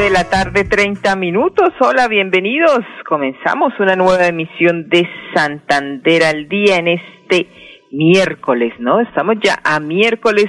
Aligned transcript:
De 0.00 0.08
la 0.08 0.24
tarde, 0.30 0.64
30 0.64 1.14
minutos. 1.16 1.74
Hola, 1.78 2.08
bienvenidos. 2.08 2.80
Comenzamos 3.06 3.74
una 3.80 3.96
nueva 3.96 4.28
emisión 4.28 4.88
de 4.88 5.06
Santander 5.34 6.24
al 6.24 6.48
día 6.48 6.76
en 6.76 6.88
este 6.88 7.46
miércoles, 7.90 8.72
¿no? 8.78 9.00
Estamos 9.00 9.36
ya 9.42 9.60
a 9.62 9.78
miércoles 9.78 10.46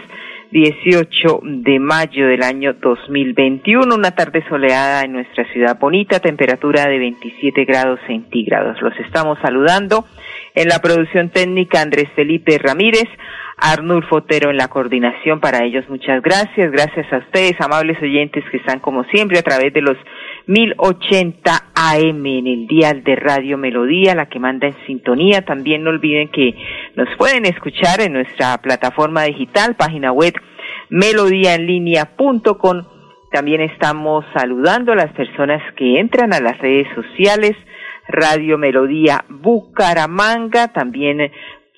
18 0.51 1.39
de 1.43 1.79
mayo 1.79 2.27
del 2.27 2.43
año 2.43 2.73
2021, 2.73 3.95
una 3.95 4.11
tarde 4.11 4.43
soleada 4.49 5.01
en 5.03 5.13
nuestra 5.13 5.45
ciudad 5.53 5.79
bonita, 5.79 6.19
temperatura 6.19 6.87
de 6.87 6.99
27 6.99 7.63
grados 7.63 8.01
centígrados. 8.05 8.81
Los 8.81 8.93
estamos 8.99 9.39
saludando 9.41 10.05
en 10.53 10.67
la 10.67 10.79
producción 10.79 11.29
técnica 11.29 11.81
Andrés 11.81 12.09
Felipe 12.15 12.57
Ramírez, 12.57 13.07
Arnulfo 13.55 14.17
Otero 14.17 14.49
en 14.49 14.57
la 14.57 14.67
coordinación. 14.67 15.39
Para 15.39 15.63
ellos 15.63 15.85
muchas 15.87 16.21
gracias. 16.21 16.69
Gracias 16.69 17.11
a 17.13 17.19
ustedes, 17.19 17.53
amables 17.61 18.01
oyentes 18.01 18.43
que 18.51 18.57
están 18.57 18.79
como 18.79 19.05
siempre 19.05 19.39
a 19.39 19.43
través 19.43 19.71
de 19.73 19.81
los 19.81 19.95
1080 20.51 21.71
AM 21.73 22.25
en 22.25 22.47
el 22.47 22.67
dial 22.67 23.03
de 23.03 23.15
Radio 23.15 23.57
Melodía, 23.57 24.13
la 24.15 24.27
que 24.27 24.39
manda 24.39 24.67
en 24.67 24.75
sintonía. 24.85 25.43
También 25.43 25.83
no 25.83 25.91
olviden 25.91 26.27
que 26.27 26.55
nos 26.95 27.07
pueden 27.17 27.45
escuchar 27.45 28.01
en 28.01 28.11
nuestra 28.13 28.57
plataforma 28.57 29.23
digital, 29.23 29.75
página 29.75 30.11
web 30.11 30.33
melodíaenlínea.com. 30.89 32.83
También 33.31 33.61
estamos 33.61 34.25
saludando 34.33 34.91
a 34.91 34.95
las 34.95 35.13
personas 35.13 35.61
que 35.75 35.99
entran 35.99 36.33
a 36.33 36.41
las 36.41 36.57
redes 36.57 36.87
sociales, 36.95 37.55
Radio 38.09 38.57
Melodía 38.57 39.23
Bucaramanga, 39.29 40.73
también 40.73 41.31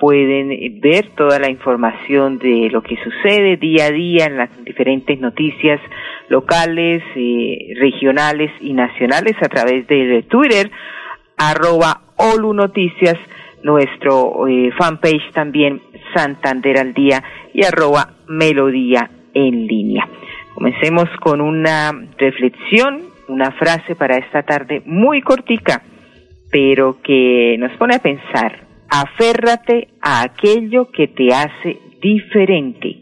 pueden 0.03 0.81
ver 0.81 1.11
toda 1.15 1.39
la 1.39 1.49
información 1.49 2.37
de 2.37 2.67
lo 2.69 2.81
que 2.81 2.97
sucede 2.97 3.55
día 3.55 3.85
a 3.85 3.91
día 3.91 4.25
en 4.25 4.35
las 4.35 4.49
diferentes 4.65 5.17
noticias 5.17 5.79
locales, 6.27 7.01
eh, 7.15 7.73
regionales 7.79 8.51
y 8.59 8.73
nacionales 8.73 9.37
a 9.41 9.47
través 9.47 9.87
de 9.87 10.25
Twitter, 10.27 10.69
arroba 11.37 12.01
Olu 12.17 12.53
Noticias, 12.53 13.15
nuestro 13.63 14.45
eh, 14.45 14.73
fanpage 14.77 15.31
también 15.31 15.81
Santander 16.13 16.79
al 16.79 16.93
Día 16.93 17.23
y 17.53 17.63
arroba 17.63 18.09
Melodía 18.27 19.09
en 19.33 19.67
línea. 19.67 20.05
Comencemos 20.53 21.07
con 21.21 21.39
una 21.39 21.93
reflexión, 22.17 23.03
una 23.29 23.51
frase 23.51 23.95
para 23.95 24.17
esta 24.17 24.43
tarde 24.43 24.81
muy 24.85 25.21
cortica, 25.21 25.81
pero 26.51 26.97
que 27.01 27.55
nos 27.57 27.71
pone 27.77 27.95
a 27.95 27.99
pensar 27.99 28.72
aférrate 28.93 29.87
a 30.01 30.21
aquello 30.21 30.91
que 30.91 31.07
te 31.07 31.33
hace 31.33 31.79
diferente. 31.99 32.95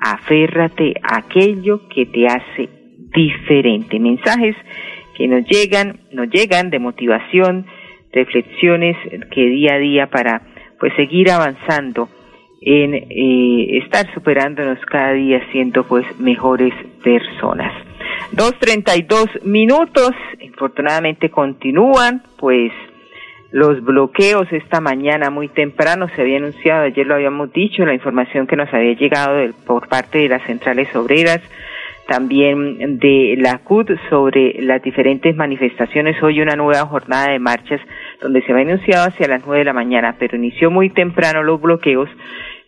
Aférrate 0.00 0.94
a 1.02 1.18
aquello 1.18 1.86
que 1.90 2.06
te 2.06 2.26
hace 2.26 2.70
diferente. 3.14 3.98
Mensajes 3.98 4.56
que 5.14 5.28
nos 5.28 5.44
llegan, 5.44 6.00
nos 6.10 6.30
llegan 6.30 6.70
de 6.70 6.78
motivación, 6.78 7.66
reflexiones 8.10 8.96
que 9.30 9.44
día 9.44 9.74
a 9.74 9.78
día 9.78 10.06
para 10.06 10.40
pues 10.78 10.94
seguir 10.96 11.30
avanzando 11.30 12.08
en 12.62 12.94
eh, 12.94 13.78
estar 13.84 14.10
superándonos 14.14 14.78
cada 14.86 15.12
día 15.12 15.42
siendo 15.52 15.84
pues 15.84 16.06
mejores 16.18 16.72
personas. 17.04 17.74
Dos 18.32 18.58
treinta 18.58 18.96
y 18.96 19.02
dos 19.02 19.26
minutos, 19.44 20.12
infortunadamente 20.40 21.28
continúan 21.28 22.22
pues 22.38 22.72
los 23.52 23.82
bloqueos 23.82 24.46
esta 24.52 24.80
mañana 24.80 25.30
muy 25.30 25.48
temprano 25.48 26.08
se 26.14 26.22
había 26.22 26.38
anunciado, 26.38 26.84
ayer 26.84 27.06
lo 27.06 27.14
habíamos 27.14 27.52
dicho, 27.52 27.84
la 27.84 27.94
información 27.94 28.46
que 28.46 28.56
nos 28.56 28.72
había 28.72 28.94
llegado 28.94 29.52
por 29.66 29.88
parte 29.88 30.18
de 30.18 30.28
las 30.28 30.42
centrales 30.44 30.94
obreras, 30.94 31.40
también 32.06 32.98
de 32.98 33.36
la 33.38 33.58
CUT 33.58 33.90
sobre 34.08 34.60
las 34.62 34.82
diferentes 34.82 35.36
manifestaciones. 35.36 36.20
Hoy 36.22 36.40
una 36.40 36.56
nueva 36.56 36.84
jornada 36.86 37.30
de 37.30 37.38
marchas 37.38 37.80
donde 38.20 38.42
se 38.42 38.52
había 38.52 38.64
anunciado 38.64 39.08
hacia 39.08 39.28
las 39.28 39.46
nueve 39.46 39.60
de 39.60 39.66
la 39.66 39.72
mañana, 39.72 40.16
pero 40.18 40.36
inició 40.36 40.72
muy 40.72 40.90
temprano 40.90 41.44
los 41.44 41.60
bloqueos. 41.60 42.10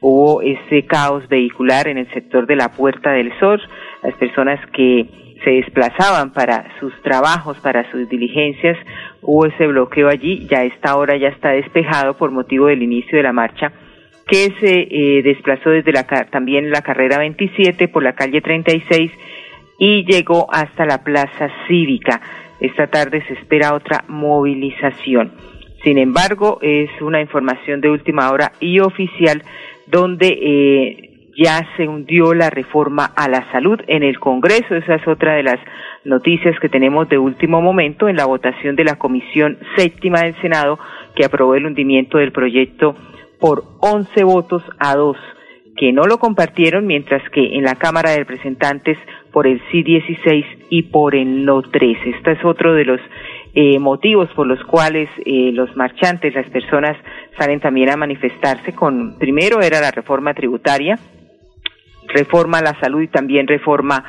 Hubo 0.00 0.42
ese 0.42 0.86
caos 0.86 1.28
vehicular 1.28 1.88
en 1.88 1.98
el 1.98 2.08
sector 2.12 2.46
de 2.46 2.54
la 2.54 2.70
Puerta 2.70 3.10
del 3.10 3.36
Sol. 3.40 3.60
Las 4.02 4.14
personas 4.14 4.60
que 4.72 5.08
se 5.44 5.50
desplazaban 5.50 6.32
para 6.32 6.66
sus 6.78 6.94
trabajos, 7.02 7.58
para 7.58 7.90
sus 7.90 8.08
diligencias, 8.08 8.78
hubo 9.20 9.46
ese 9.46 9.66
bloqueo 9.66 10.08
allí, 10.08 10.46
ya 10.48 10.64
esta 10.64 10.96
hora 10.96 11.16
ya 11.16 11.28
está 11.28 11.50
despejado 11.50 12.16
por 12.16 12.30
motivo 12.30 12.66
del 12.66 12.82
inicio 12.82 13.16
de 13.16 13.22
la 13.22 13.32
marcha 13.32 13.72
que 14.26 14.52
se 14.60 14.88
eh, 14.90 15.22
desplazó 15.22 15.70
desde 15.70 15.92
la, 15.92 16.04
también 16.04 16.70
la 16.70 16.82
carrera 16.82 17.18
27 17.18 17.88
por 17.88 18.02
la 18.02 18.14
calle 18.14 18.40
36 18.40 19.10
y 19.78 20.04
llegó 20.04 20.46
hasta 20.52 20.86
la 20.86 21.02
plaza 21.02 21.50
cívica. 21.66 22.20
Esta 22.60 22.86
tarde 22.86 23.22
se 23.26 23.34
espera 23.34 23.74
otra 23.74 24.04
movilización. 24.08 25.32
Sin 25.82 25.98
embargo, 25.98 26.58
es 26.62 26.88
una 27.00 27.20
información 27.20 27.80
de 27.80 27.90
última 27.90 28.30
hora 28.30 28.52
y 28.60 28.78
oficial 28.78 29.42
donde 29.86 30.28
eh, 30.28 31.11
ya 31.36 31.66
se 31.76 31.88
hundió 31.88 32.34
la 32.34 32.50
reforma 32.50 33.04
a 33.16 33.28
la 33.28 33.50
salud 33.52 33.80
en 33.86 34.02
el 34.02 34.18
Congreso. 34.18 34.74
Esa 34.74 34.96
es 34.96 35.08
otra 35.08 35.34
de 35.34 35.42
las 35.42 35.58
noticias 36.04 36.58
que 36.60 36.68
tenemos 36.68 37.08
de 37.08 37.18
último 37.18 37.62
momento 37.62 38.08
en 38.08 38.16
la 38.16 38.26
votación 38.26 38.76
de 38.76 38.84
la 38.84 38.98
Comisión 38.98 39.58
Séptima 39.76 40.20
del 40.20 40.34
Senado 40.40 40.78
que 41.14 41.24
aprobó 41.24 41.54
el 41.54 41.66
hundimiento 41.66 42.18
del 42.18 42.32
proyecto 42.32 42.94
por 43.40 43.64
11 43.80 44.24
votos 44.24 44.62
a 44.78 44.94
2 44.94 45.16
que 45.76 45.92
no 45.92 46.02
lo 46.04 46.18
compartieron, 46.18 46.86
mientras 46.86 47.22
que 47.30 47.56
en 47.56 47.64
la 47.64 47.76
Cámara 47.76 48.10
de 48.10 48.18
Representantes 48.18 48.98
por 49.32 49.46
el 49.46 49.60
sí 49.70 49.82
16 49.82 50.44
y 50.68 50.82
por 50.82 51.14
el 51.14 51.44
no 51.44 51.62
3. 51.62 51.98
Este 52.06 52.32
es 52.32 52.44
otro 52.44 52.74
de 52.74 52.84
los 52.84 53.00
eh, 53.54 53.78
motivos 53.78 54.28
por 54.34 54.46
los 54.46 54.62
cuales 54.64 55.08
eh, 55.24 55.50
los 55.52 55.74
marchantes, 55.76 56.34
las 56.34 56.48
personas 56.50 56.96
salen 57.38 57.60
también 57.60 57.90
a 57.90 57.96
manifestarse 57.96 58.74
con, 58.74 59.18
primero 59.18 59.60
era 59.60 59.80
la 59.80 59.90
reforma 59.90 60.34
tributaria, 60.34 60.98
reforma 62.12 62.58
a 62.58 62.62
la 62.62 62.80
salud 62.80 63.02
y 63.02 63.08
también 63.08 63.46
reforma 63.46 64.04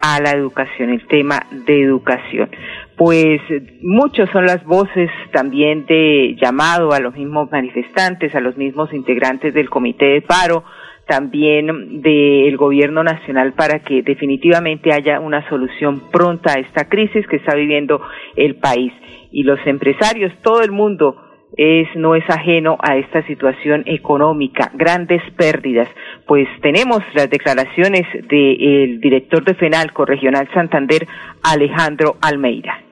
a 0.00 0.20
la 0.20 0.30
educación, 0.30 0.90
el 0.90 1.06
tema 1.06 1.40
de 1.50 1.82
educación. 1.82 2.50
Pues 2.96 3.40
muchos 3.82 4.30
son 4.30 4.46
las 4.46 4.64
voces 4.64 5.10
también 5.32 5.86
de 5.86 6.36
llamado 6.40 6.92
a 6.92 7.00
los 7.00 7.14
mismos 7.14 7.50
manifestantes, 7.50 8.34
a 8.34 8.40
los 8.40 8.56
mismos 8.56 8.92
integrantes 8.92 9.54
del 9.54 9.70
comité 9.70 10.06
de 10.06 10.22
paro, 10.22 10.64
también 11.06 12.02
del 12.02 12.56
gobierno 12.56 13.02
nacional 13.02 13.54
para 13.54 13.80
que 13.80 14.02
definitivamente 14.02 14.92
haya 14.92 15.20
una 15.20 15.48
solución 15.48 16.10
pronta 16.12 16.52
a 16.52 16.60
esta 16.60 16.88
crisis 16.88 17.26
que 17.26 17.36
está 17.36 17.54
viviendo 17.54 18.00
el 18.36 18.56
país. 18.56 18.92
Y 19.30 19.42
los 19.42 19.58
empresarios, 19.66 20.32
todo 20.42 20.62
el 20.62 20.70
mundo, 20.70 21.16
es, 21.56 21.88
no 21.96 22.14
es 22.14 22.24
ajeno 22.28 22.76
a 22.80 22.96
esta 22.96 23.26
situación 23.26 23.82
económica, 23.86 24.70
grandes 24.74 25.22
pérdidas. 25.36 25.88
Pues 26.26 26.48
tenemos 26.62 27.02
las 27.14 27.30
declaraciones 27.30 28.06
del 28.28 29.00
director 29.00 29.44
de 29.44 29.54
FENALCO 29.54 30.04
Regional 30.04 30.48
Santander, 30.52 31.06
Alejandro 31.42 32.16
Almeida. 32.20 32.82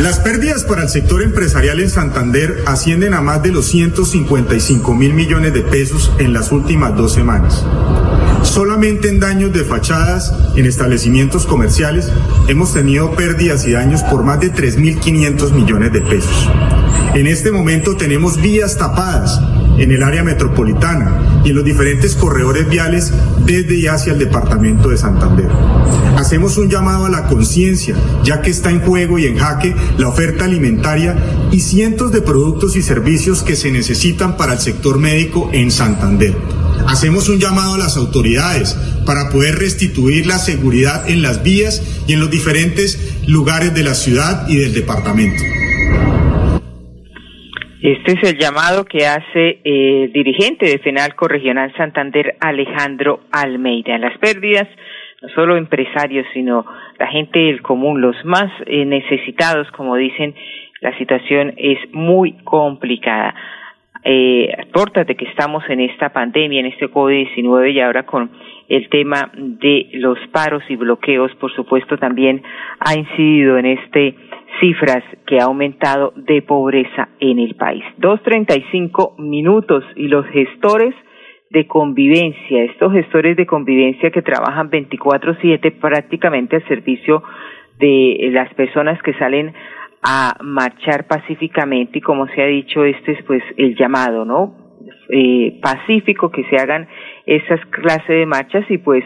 Las 0.00 0.20
pérdidas 0.20 0.64
para 0.64 0.82
el 0.82 0.88
sector 0.90 1.22
empresarial 1.22 1.80
en 1.80 1.88
Santander 1.88 2.50
ascienden 2.66 3.14
a 3.14 3.22
más 3.22 3.42
de 3.42 3.50
los 3.50 3.66
155 3.66 4.94
mil 4.94 5.14
millones 5.14 5.54
de 5.54 5.62
pesos 5.62 6.14
en 6.18 6.34
las 6.34 6.52
últimas 6.52 6.94
dos 6.94 7.14
semanas. 7.14 7.66
Solamente 8.46 9.08
en 9.08 9.20
daños 9.20 9.52
de 9.52 9.64
fachadas 9.64 10.32
en 10.56 10.64
establecimientos 10.66 11.46
comerciales 11.46 12.10
hemos 12.48 12.72
tenido 12.72 13.10
pérdidas 13.10 13.66
y 13.66 13.72
daños 13.72 14.02
por 14.04 14.22
más 14.22 14.40
de 14.40 14.52
3.500 14.52 15.52
millones 15.52 15.92
de 15.92 16.00
pesos. 16.00 16.50
En 17.14 17.26
este 17.26 17.50
momento 17.50 17.96
tenemos 17.96 18.40
vías 18.40 18.78
tapadas 18.78 19.40
en 19.78 19.90
el 19.90 20.02
área 20.02 20.22
metropolitana 20.22 21.42
y 21.44 21.50
en 21.50 21.56
los 21.56 21.64
diferentes 21.64 22.14
corredores 22.14 22.68
viales 22.68 23.12
desde 23.44 23.74
y 23.76 23.86
hacia 23.88 24.12
el 24.12 24.18
departamento 24.18 24.88
de 24.88 24.96
Santander. 24.96 25.48
Hacemos 26.16 26.56
un 26.56 26.70
llamado 26.70 27.04
a 27.04 27.10
la 27.10 27.26
conciencia, 27.26 27.94
ya 28.24 28.40
que 28.40 28.50
está 28.50 28.70
en 28.70 28.80
juego 28.80 29.18
y 29.18 29.26
en 29.26 29.36
jaque 29.36 29.74
la 29.98 30.08
oferta 30.08 30.44
alimentaria 30.44 31.16
y 31.52 31.60
cientos 31.60 32.10
de 32.12 32.22
productos 32.22 32.76
y 32.76 32.82
servicios 32.82 33.42
que 33.42 33.56
se 33.56 33.70
necesitan 33.70 34.36
para 34.36 34.54
el 34.54 34.60
sector 34.60 34.98
médico 34.98 35.50
en 35.52 35.70
Santander. 35.70 36.55
Hacemos 36.88 37.28
un 37.28 37.40
llamado 37.40 37.74
a 37.74 37.78
las 37.78 37.96
autoridades 37.96 38.74
para 39.04 39.28
poder 39.32 39.56
restituir 39.56 40.26
la 40.26 40.38
seguridad 40.38 41.10
en 41.10 41.20
las 41.20 41.42
vías 41.42 41.82
y 42.06 42.14
en 42.14 42.20
los 42.20 42.30
diferentes 42.30 43.26
lugares 43.28 43.74
de 43.74 43.82
la 43.82 43.94
ciudad 43.94 44.46
y 44.48 44.58
del 44.58 44.72
departamento. 44.72 45.42
Este 47.82 48.12
es 48.12 48.22
el 48.30 48.38
llamado 48.38 48.84
que 48.84 49.06
hace 49.06 49.60
el 49.64 50.12
dirigente 50.12 50.66
de 50.66 50.78
FENALCO 50.78 51.28
Regional 51.28 51.72
Santander, 51.76 52.36
Alejandro 52.40 53.20
Almeida. 53.30 53.98
Las 53.98 54.16
pérdidas, 54.18 54.68
no 55.22 55.28
solo 55.34 55.56
empresarios, 55.56 56.26
sino 56.32 56.64
la 56.98 57.08
gente 57.08 57.38
del 57.38 57.62
común, 57.62 58.00
los 58.00 58.16
más 58.24 58.50
eh, 58.66 58.84
necesitados, 58.84 59.66
como 59.72 59.96
dicen, 59.96 60.34
la 60.80 60.96
situación 60.98 61.52
es 61.56 61.78
muy 61.92 62.32
complicada 62.44 63.34
eh, 64.08 64.54
de 65.04 65.16
que 65.16 65.24
estamos 65.24 65.64
en 65.68 65.80
esta 65.80 66.10
pandemia, 66.10 66.60
en 66.60 66.66
este 66.66 66.88
COVID-19 66.88 67.72
y 67.72 67.80
ahora 67.80 68.04
con 68.04 68.30
el 68.68 68.88
tema 68.88 69.32
de 69.34 69.88
los 69.94 70.16
paros 70.30 70.62
y 70.68 70.76
bloqueos, 70.76 71.34
por 71.36 71.52
supuesto, 71.52 71.98
también 71.98 72.40
ha 72.78 72.96
incidido 72.96 73.58
en 73.58 73.66
este 73.66 74.14
cifras 74.60 75.02
que 75.26 75.40
ha 75.40 75.44
aumentado 75.44 76.12
de 76.14 76.40
pobreza 76.42 77.08
en 77.18 77.40
el 77.40 77.56
país. 77.56 77.82
Dos 77.98 78.22
treinta 78.22 78.56
y 78.56 78.64
cinco 78.70 79.16
minutos 79.18 79.84
y 79.96 80.06
los 80.06 80.24
gestores 80.26 80.94
de 81.50 81.66
convivencia, 81.66 82.62
estos 82.62 82.92
gestores 82.92 83.36
de 83.36 83.44
convivencia 83.44 84.10
que 84.10 84.22
trabajan 84.22 84.70
24/7 84.70 85.72
prácticamente 85.72 86.56
al 86.56 86.68
servicio 86.68 87.24
de 87.78 88.28
las 88.30 88.54
personas 88.54 89.02
que 89.02 89.14
salen 89.14 89.52
a 90.08 90.36
marchar 90.40 91.08
pacíficamente 91.08 91.98
y 91.98 92.00
como 92.00 92.28
se 92.28 92.40
ha 92.40 92.46
dicho, 92.46 92.84
este 92.84 93.12
es 93.12 93.24
pues 93.24 93.42
el 93.56 93.74
llamado, 93.74 94.24
¿no? 94.24 94.54
Eh, 95.08 95.58
pacífico, 95.60 96.30
que 96.30 96.44
se 96.44 96.56
hagan 96.56 96.86
esas 97.26 97.58
clases 97.66 98.06
de 98.06 98.24
marchas 98.24 98.64
y 98.70 98.78
pues 98.78 99.02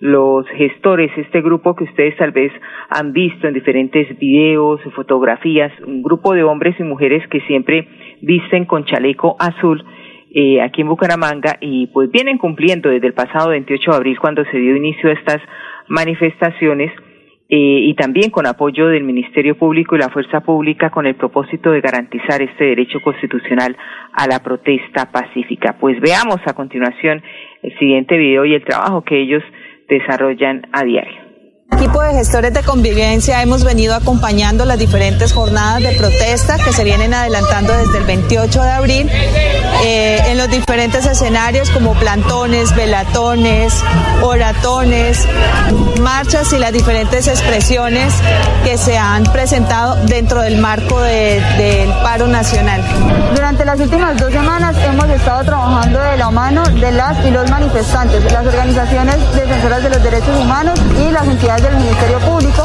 los 0.00 0.46
gestores, 0.48 1.10
este 1.16 1.40
grupo 1.40 1.74
que 1.74 1.84
ustedes 1.84 2.18
tal 2.18 2.32
vez 2.32 2.52
han 2.90 3.14
visto 3.14 3.48
en 3.48 3.54
diferentes 3.54 4.18
videos, 4.18 4.82
fotografías, 4.94 5.72
un 5.86 6.02
grupo 6.02 6.34
de 6.34 6.42
hombres 6.42 6.78
y 6.78 6.82
mujeres 6.82 7.26
que 7.28 7.40
siempre 7.42 7.88
visten 8.20 8.66
con 8.66 8.84
chaleco 8.84 9.36
azul, 9.38 9.82
eh, 10.34 10.60
aquí 10.60 10.82
en 10.82 10.88
Bucaramanga 10.88 11.56
y 11.62 11.86
pues 11.86 12.10
vienen 12.10 12.36
cumpliendo 12.36 12.90
desde 12.90 13.06
el 13.06 13.14
pasado 13.14 13.50
28 13.50 13.90
de 13.90 13.96
abril 13.96 14.18
cuando 14.18 14.44
se 14.44 14.58
dio 14.58 14.76
inicio 14.76 15.08
a 15.08 15.14
estas 15.14 15.40
manifestaciones 15.88 16.92
eh, 17.54 17.84
y 17.84 17.92
también 17.96 18.30
con 18.30 18.46
apoyo 18.46 18.88
del 18.88 19.04
Ministerio 19.04 19.58
Público 19.58 19.94
y 19.94 19.98
la 19.98 20.08
Fuerza 20.08 20.40
Pública 20.40 20.88
con 20.88 21.04
el 21.04 21.16
propósito 21.16 21.70
de 21.70 21.82
garantizar 21.82 22.40
este 22.40 22.64
derecho 22.64 23.00
constitucional 23.02 23.76
a 24.14 24.26
la 24.26 24.42
protesta 24.42 25.12
pacífica. 25.12 25.76
Pues 25.78 26.00
veamos 26.00 26.40
a 26.46 26.54
continuación 26.54 27.22
el 27.62 27.78
siguiente 27.78 28.16
video 28.16 28.46
y 28.46 28.54
el 28.54 28.64
trabajo 28.64 29.02
que 29.02 29.20
ellos 29.20 29.42
desarrollan 29.86 30.66
a 30.72 30.82
diario 30.82 31.31
equipo 31.82 32.00
de 32.00 32.12
gestores 32.12 32.54
de 32.54 32.62
convivencia 32.62 33.42
hemos 33.42 33.64
venido 33.64 33.96
acompañando 33.96 34.64
las 34.64 34.78
diferentes 34.78 35.32
jornadas 35.32 35.82
de 35.82 35.96
protesta 35.98 36.56
que 36.56 36.72
se 36.72 36.84
vienen 36.84 37.12
adelantando 37.12 37.72
desde 37.72 37.98
el 37.98 38.04
28 38.04 38.62
de 38.62 38.70
abril 38.70 39.10
eh, 39.84 40.22
en 40.28 40.38
los 40.38 40.48
diferentes 40.48 41.04
escenarios 41.06 41.70
como 41.70 41.94
plantones, 41.94 42.72
velatones, 42.76 43.74
oratones, 44.22 45.26
marchas 46.00 46.52
y 46.52 46.58
las 46.60 46.72
diferentes 46.72 47.26
expresiones 47.26 48.14
que 48.62 48.78
se 48.78 48.96
han 48.96 49.24
presentado 49.24 49.96
dentro 50.06 50.40
del 50.40 50.58
marco 50.58 51.00
del 51.00 51.88
paro 52.04 52.28
nacional. 52.28 52.80
Durante 53.34 53.64
las 53.64 53.80
últimas 53.80 54.16
dos 54.18 54.32
semanas 54.32 54.76
hemos 54.84 55.08
estado 55.08 55.42
trabajando 55.42 55.98
de 55.98 56.16
la 56.16 56.30
mano 56.30 56.62
de 56.62 56.92
las 56.92 57.26
y 57.26 57.30
los 57.32 57.50
manifestantes, 57.50 58.30
las 58.30 58.46
organizaciones 58.46 59.16
defensoras 59.34 59.82
de 59.82 59.90
los 59.90 60.02
derechos 60.02 60.36
humanos 60.40 60.78
y 60.96 61.10
las 61.10 61.26
entidades 61.26 61.71
Ministerio 61.76 62.18
Público 62.20 62.64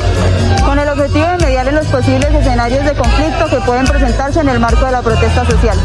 con 0.65 0.79
el 0.79 0.89
objetivo 0.89 1.25
de 1.27 1.37
mediar 1.37 1.67
en 1.67 1.75
los 1.75 1.85
posibles 1.87 2.33
escenarios 2.33 2.85
de 2.85 2.93
conflicto 2.93 3.47
que 3.49 3.57
pueden 3.61 3.85
presentarse 3.85 4.39
en 4.39 4.49
el 4.49 4.59
marco 4.59 4.85
de 4.85 4.91
la 4.91 5.01
protesta 5.01 5.45
social. 5.45 5.77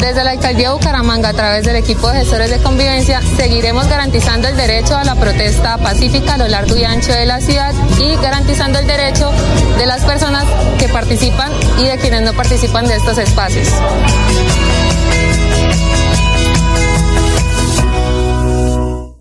Desde 0.00 0.24
la 0.24 0.32
Alcaldía 0.32 0.68
de 0.68 0.74
Bucaramanga, 0.74 1.28
a 1.30 1.32
través 1.32 1.64
del 1.64 1.76
equipo 1.76 2.10
de 2.10 2.18
gestores 2.20 2.50
de 2.50 2.58
convivencia, 2.58 3.20
seguiremos 3.36 3.86
garantizando 3.88 4.48
el 4.48 4.56
derecho 4.56 4.96
a 4.96 5.04
la 5.04 5.14
protesta 5.14 5.78
pacífica 5.78 6.34
a 6.34 6.38
lo 6.38 6.48
largo 6.48 6.76
y 6.76 6.84
ancho 6.84 7.12
de 7.12 7.26
la 7.26 7.40
ciudad 7.40 7.72
y 7.98 8.16
garantizando 8.16 8.78
el 8.78 8.86
derecho 8.86 9.30
de 9.78 9.86
las 9.86 10.04
personas 10.04 10.44
que 10.78 10.88
participan 10.88 11.50
y 11.78 11.86
de 11.86 11.96
quienes 11.98 12.22
no 12.22 12.32
participan 12.32 12.86
de 12.86 12.96
estos 12.96 13.18
espacios. 13.18 13.68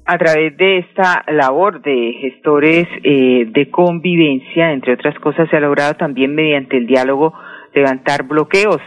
A 0.06 0.18
través 0.18 0.58
de 0.58 0.80
esta 0.80 1.24
labor 1.28 1.82
de 1.82 2.18
gestores 2.22 2.88
eh, 3.04 3.46
de 3.48 3.70
convivencia, 3.70 4.72
entre 4.72 4.94
otras 4.94 5.18
cosas, 5.20 5.50
se 5.50 5.58
ha 5.58 5.62
logrado 5.62 5.96
también 5.96 6.36
mediante 6.36 6.78
el 6.78 6.88
diálogo 6.88 7.34
levantar 7.74 8.24
bloqueos, 8.24 8.82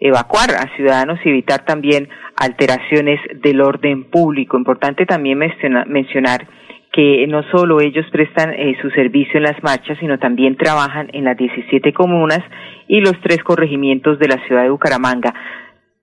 evacuar 0.00 0.50
a 0.50 0.74
ciudadanos 0.76 1.18
y 1.24 1.28
evitar 1.28 1.64
también 1.64 2.08
alteraciones 2.36 3.20
del 3.42 3.60
orden 3.60 4.04
público. 4.04 4.56
Importante 4.56 5.06
también 5.06 5.38
mencionar 5.38 6.48
que 6.92 7.26
no 7.26 7.42
solo 7.50 7.80
ellos 7.80 8.04
prestan 8.10 8.52
eh, 8.52 8.76
su 8.82 8.90
servicio 8.90 9.38
en 9.38 9.44
las 9.44 9.62
marchas, 9.62 9.96
sino 9.98 10.18
también 10.18 10.56
trabajan 10.56 11.08
en 11.12 11.24
las 11.24 11.36
17 11.36 11.92
comunas 11.92 12.40
y 12.86 13.00
los 13.00 13.18
tres 13.22 13.42
corregimientos 13.42 14.18
de 14.18 14.28
la 14.28 14.44
ciudad 14.46 14.62
de 14.62 14.70
Bucaramanga. 14.70 15.32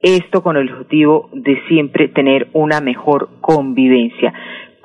Esto 0.01 0.41
con 0.41 0.55
el 0.55 0.71
objetivo 0.71 1.29
de 1.33 1.61
siempre 1.67 2.07
tener 2.07 2.47
una 2.53 2.79
mejor 2.79 3.29
convivencia. 3.41 4.33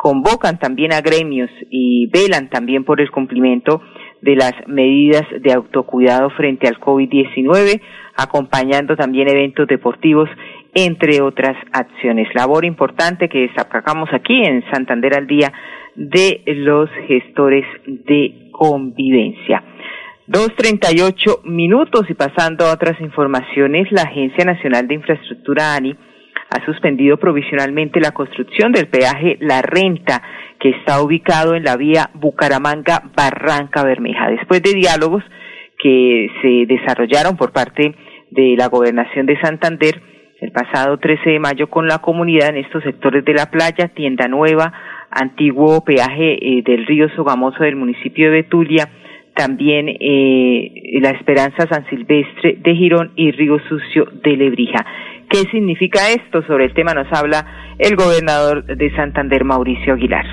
Convocan 0.05 0.59
también 0.59 0.93
a 0.93 1.01
gremios 1.01 1.49
y 1.71 2.09
velan 2.09 2.51
también 2.51 2.85
por 2.85 3.01
el 3.01 3.11
cumplimiento 3.11 3.81
de 4.21 4.37
las 4.37 4.53
medidas 4.67 5.25
de 5.41 5.51
autocuidado 5.51 6.29
frente 6.29 6.69
al 6.69 6.79
COVID-19, 6.79 7.81
acompañando 8.15 8.97
también 8.97 9.31
eventos 9.31 9.67
deportivos, 9.67 10.29
entre 10.75 11.23
otras 11.23 11.57
acciones. 11.73 12.29
Labor 12.35 12.67
importante 12.67 13.31
que 13.31 13.49
destacamos 13.49 14.11
aquí 14.13 14.45
en 14.45 14.63
Santander 14.71 15.17
al 15.17 15.27
día 15.27 15.51
de 15.95 16.43
los 16.49 16.91
gestores 17.09 17.65
de 17.87 18.51
convivencia. 18.53 19.65
Dos 20.27 20.55
treinta 20.55 20.89
y 20.93 21.01
ocho 21.01 21.41
minutos 21.45 22.03
y 22.11 22.15
pasando 22.15 22.67
a 22.67 22.75
otras 22.75 23.01
informaciones, 23.01 23.91
la 23.91 24.03
Agencia 24.03 24.45
Nacional 24.45 24.87
de 24.87 24.97
Infraestructura 24.97 25.75
ANI 25.75 25.97
ha 26.55 26.65
suspendido 26.65 27.17
provisionalmente 27.17 28.01
la 28.01 28.13
construcción 28.13 28.71
del 28.71 28.87
peaje 28.87 29.37
La 29.41 29.61
Renta, 29.61 30.23
que 30.61 30.71
está 30.71 31.03
ubicado 31.03 31.55
en 31.55 31.65
la 31.65 31.77
vía 31.77 32.11
Bucaramanga-Barranca 32.15 33.83
Bermeja. 33.83 34.31
Después 34.31 34.63
de 34.63 34.73
diálogos 34.73 35.25
que 35.77 36.29
se 36.41 36.73
desarrollaron 36.73 37.37
por 37.37 37.53
parte 37.53 37.95
de 38.31 38.55
la 38.57 38.69
Gobernación 38.69 39.27
de 39.27 39.41
Santander 39.41 40.01
el 40.41 40.53
pasado 40.53 40.99
13 40.99 41.31
de 41.31 41.39
mayo 41.39 41.71
con 41.71 41.89
la 41.89 41.99
comunidad 41.99 42.51
en 42.51 42.59
estos 42.59 42.83
sectores 42.85 43.25
de 43.25 43.35
la 43.35 43.51
playa, 43.51 43.89
Tienda 43.89 44.29
Nueva, 44.29 44.73
antiguo 45.11 45.83
peaje 45.85 46.35
eh, 46.35 46.63
del 46.63 46.87
río 46.87 47.09
Sogamoso 47.17 47.65
del 47.65 47.77
municipio 47.77 48.27
de 48.27 48.43
Betulia, 48.43 48.89
también 49.35 49.89
eh, 49.89 50.99
la 51.01 51.11
Esperanza 51.11 51.67
San 51.67 51.89
Silvestre 51.89 52.59
de 52.61 52.75
Girón 52.75 53.13
y 53.17 53.33
Río 53.33 53.59
Sucio 53.69 54.07
de 54.23 54.37
Lebrija. 54.37 54.85
¿Qué 55.29 55.45
significa 55.51 56.11
esto? 56.11 56.43
Sobre 56.47 56.67
el 56.67 56.75
tema 56.75 56.95
nos 56.95 57.13
habla 57.13 57.75
el 57.79 57.97
gobernador 57.97 58.65
de 58.65 58.95
Santander, 58.95 59.45
Mauricio 59.45 59.95
Aguilar. 59.95 60.25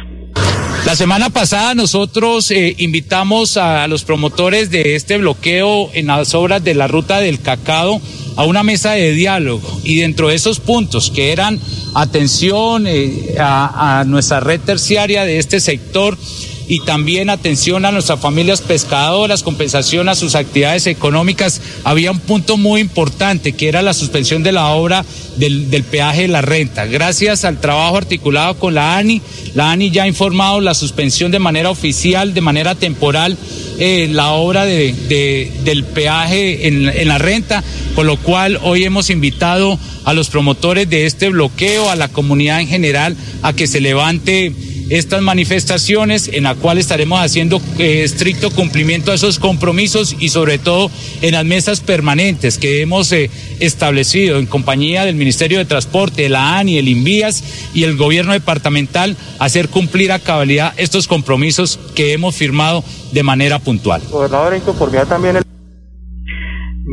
La 0.85 0.95
semana 0.95 1.29
pasada 1.29 1.75
nosotros 1.75 2.49
eh, 2.49 2.75
invitamos 2.79 3.55
a 3.57 3.87
los 3.87 4.03
promotores 4.03 4.71
de 4.71 4.95
este 4.95 5.19
bloqueo 5.19 5.91
en 5.93 6.07
las 6.07 6.33
obras 6.33 6.63
de 6.63 6.73
la 6.73 6.87
ruta 6.87 7.19
del 7.19 7.39
cacao 7.39 8.01
a 8.35 8.45
una 8.45 8.63
mesa 8.63 8.93
de 8.93 9.11
diálogo 9.11 9.79
y 9.83 9.99
dentro 9.99 10.29
de 10.29 10.35
esos 10.35 10.59
puntos 10.59 11.11
que 11.11 11.31
eran 11.31 11.59
atención 11.93 12.87
eh, 12.87 13.35
a 13.37 14.03
nuestra 14.07 14.39
red 14.39 14.59
terciaria 14.59 15.23
de 15.23 15.37
este 15.37 15.59
sector, 15.59 16.17
y 16.71 16.79
también 16.79 17.29
atención 17.29 17.83
a 17.83 17.91
nuestras 17.91 18.21
familias 18.21 18.61
pescadoras, 18.61 19.43
compensación 19.43 20.07
a 20.07 20.15
sus 20.15 20.35
actividades 20.35 20.87
económicas. 20.87 21.61
Había 21.83 22.11
un 22.11 22.21
punto 22.21 22.55
muy 22.55 22.79
importante 22.79 23.51
que 23.51 23.67
era 23.67 23.81
la 23.81 23.93
suspensión 23.93 24.41
de 24.41 24.53
la 24.53 24.69
obra 24.69 25.03
del, 25.35 25.83
peaje 25.83 26.21
de 26.21 26.27
la 26.29 26.41
renta. 26.41 26.85
Gracias 26.85 27.43
al 27.43 27.59
trabajo 27.59 27.97
articulado 27.97 28.57
con 28.57 28.73
la 28.73 28.97
ANI, 28.97 29.21
la 29.53 29.69
ANI 29.73 29.91
ya 29.91 30.03
ha 30.03 30.07
informado 30.07 30.61
la 30.61 30.73
suspensión 30.73 31.29
de 31.29 31.39
manera 31.39 31.69
oficial, 31.69 32.33
de 32.33 32.39
manera 32.39 32.73
temporal, 32.73 33.37
eh, 33.77 34.07
la 34.09 34.31
obra 34.31 34.63
de, 34.63 35.51
del 35.65 35.83
peaje 35.83 36.69
en, 36.69 36.87
en 36.87 37.07
la 37.09 37.17
renta, 37.17 37.65
con 37.95 38.07
lo 38.07 38.15
cual 38.15 38.57
hoy 38.63 38.85
hemos 38.85 39.09
invitado 39.09 39.77
a 40.05 40.13
los 40.13 40.29
promotores 40.29 40.89
de 40.89 41.05
este 41.05 41.27
bloqueo, 41.27 41.89
a 41.89 41.97
la 41.97 42.07
comunidad 42.07 42.61
en 42.61 42.69
general, 42.69 43.17
a 43.41 43.51
que 43.51 43.67
se 43.67 43.81
levante 43.81 44.70
estas 44.91 45.21
manifestaciones 45.21 46.27
en 46.27 46.43
la 46.43 46.55
cual 46.55 46.77
estaremos 46.77 47.21
haciendo 47.21 47.61
eh, 47.79 48.03
estricto 48.03 48.51
cumplimiento 48.51 49.11
a 49.11 49.15
esos 49.15 49.39
compromisos 49.39 50.17
y 50.19 50.29
sobre 50.29 50.57
todo 50.59 50.91
en 51.21 51.31
las 51.31 51.45
mesas 51.45 51.79
permanentes 51.79 52.57
que 52.57 52.81
hemos 52.81 53.11
eh, 53.13 53.29
establecido 53.61 54.37
en 54.37 54.45
compañía 54.45 55.05
del 55.05 55.15
Ministerio 55.15 55.59
de 55.59 55.65
Transporte, 55.65 56.27
la 56.27 56.57
ANI, 56.57 56.77
el 56.77 56.89
INVIAS 56.89 57.71
y 57.73 57.85
el 57.85 57.95
gobierno 57.95 58.33
departamental 58.33 59.15
hacer 59.39 59.69
cumplir 59.69 60.11
a 60.11 60.19
cabalidad 60.19 60.73
estos 60.75 61.07
compromisos 61.07 61.79
que 61.95 62.11
hemos 62.11 62.35
firmado 62.35 62.83
de 63.13 63.23
manera 63.23 63.59
puntual. 63.59 64.01
Gobernador, 64.11 64.53
en 64.53 64.61
conformidad 64.61 65.07
también 65.07 65.37
el 65.37 65.43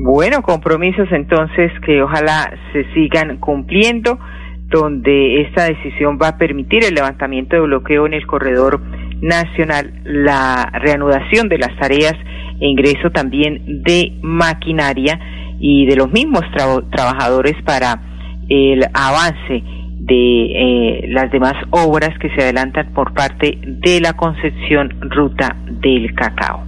bueno, 0.00 0.42
compromisos 0.42 1.08
entonces 1.10 1.72
que 1.84 2.00
ojalá 2.02 2.52
se 2.72 2.84
sigan 2.94 3.38
cumpliendo 3.38 4.18
donde 4.68 5.42
esta 5.42 5.64
decisión 5.64 6.18
va 6.20 6.28
a 6.28 6.38
permitir 6.38 6.84
el 6.84 6.94
levantamiento 6.94 7.56
de 7.56 7.62
bloqueo 7.62 8.06
en 8.06 8.14
el 8.14 8.26
corredor 8.26 8.80
nacional, 9.20 9.92
la 10.04 10.70
reanudación 10.72 11.48
de 11.48 11.58
las 11.58 11.74
tareas 11.78 12.14
e 12.60 12.66
ingreso 12.66 13.10
también 13.10 13.82
de 13.82 14.12
maquinaria 14.22 15.18
y 15.58 15.86
de 15.86 15.96
los 15.96 16.12
mismos 16.12 16.42
trabajadores 16.90 17.54
para 17.64 18.00
el 18.48 18.84
avance 18.94 19.62
de 20.08 21.02
eh, 21.04 21.08
las 21.08 21.30
demás 21.30 21.54
obras 21.70 22.18
que 22.18 22.30
se 22.30 22.42
adelantan 22.42 22.92
por 22.94 23.12
parte 23.12 23.58
de 23.62 24.00
la 24.00 24.14
Concepción 24.14 25.00
Ruta 25.10 25.56
del 25.66 26.14
Cacao. 26.14 26.67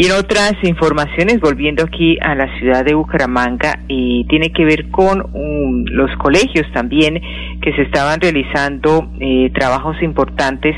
Y 0.00 0.06
en 0.06 0.12
otras 0.12 0.54
informaciones, 0.62 1.40
volviendo 1.40 1.82
aquí 1.82 2.16
a 2.20 2.36
la 2.36 2.56
ciudad 2.60 2.84
de 2.84 2.94
Bucaramanga, 2.94 3.80
y 3.88 4.24
tiene 4.28 4.52
que 4.52 4.64
ver 4.64 4.90
con 4.90 5.22
um, 5.34 5.84
los 5.86 6.16
colegios 6.18 6.70
también, 6.72 7.20
que 7.60 7.72
se 7.72 7.82
estaban 7.82 8.20
realizando 8.20 9.10
eh, 9.18 9.50
trabajos 9.52 10.00
importantes 10.00 10.76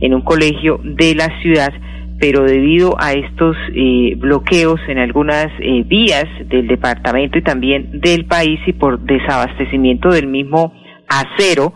en 0.00 0.14
un 0.14 0.22
colegio 0.22 0.80
de 0.82 1.14
la 1.14 1.28
ciudad, 1.42 1.70
pero 2.18 2.44
debido 2.44 2.96
a 2.98 3.12
estos 3.12 3.54
eh, 3.74 4.14
bloqueos 4.16 4.80
en 4.88 4.96
algunas 4.96 5.48
eh, 5.60 5.84
vías 5.84 6.24
del 6.48 6.66
departamento 6.66 7.36
y 7.36 7.42
también 7.42 8.00
del 8.00 8.24
país 8.24 8.58
y 8.66 8.72
por 8.72 9.00
desabastecimiento 9.00 10.08
del 10.08 10.28
mismo 10.28 10.72
acero, 11.10 11.74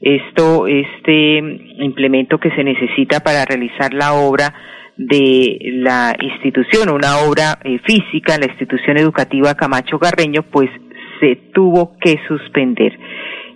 esto, 0.00 0.68
este 0.68 1.38
implemento 1.38 2.38
que 2.38 2.52
se 2.52 2.62
necesita 2.62 3.18
para 3.18 3.44
realizar 3.44 3.92
la 3.92 4.12
obra, 4.12 4.54
de 4.96 5.58
la 5.74 6.16
institución, 6.20 6.88
una 6.88 7.18
obra 7.28 7.58
eh, 7.64 7.78
física, 7.84 8.38
la 8.38 8.46
institución 8.46 8.96
educativa 8.96 9.54
Camacho 9.54 9.98
Garreño, 9.98 10.42
pues 10.50 10.70
se 11.20 11.36
tuvo 11.52 11.96
que 12.00 12.18
suspender. 12.28 12.92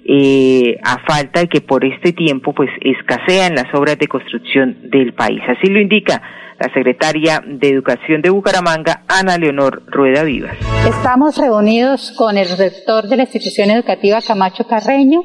Eh, 0.04 0.76
a 0.82 0.98
falta 1.06 1.40
de 1.40 1.48
que 1.48 1.60
por 1.60 1.84
este 1.84 2.12
tiempo 2.12 2.54
pues 2.54 2.70
escasean 2.80 3.54
las 3.54 3.72
obras 3.74 3.98
de 3.98 4.08
construcción 4.08 4.90
del 4.90 5.12
país. 5.14 5.40
Así 5.46 5.70
lo 5.70 5.78
indica 5.78 6.22
la 6.58 6.72
secretaria 6.74 7.42
de 7.46 7.68
Educación 7.68 8.20
de 8.20 8.30
Bucaramanga, 8.30 9.04
Ana 9.08 9.38
Leonor 9.38 9.82
Rueda 9.86 10.24
Vivas. 10.24 10.56
Estamos 10.86 11.38
reunidos 11.38 12.12
con 12.16 12.36
el 12.36 12.48
rector 12.56 13.08
de 13.08 13.16
la 13.16 13.22
institución 13.22 13.70
educativa 13.70 14.20
Camacho 14.20 14.66
Carreño, 14.66 15.22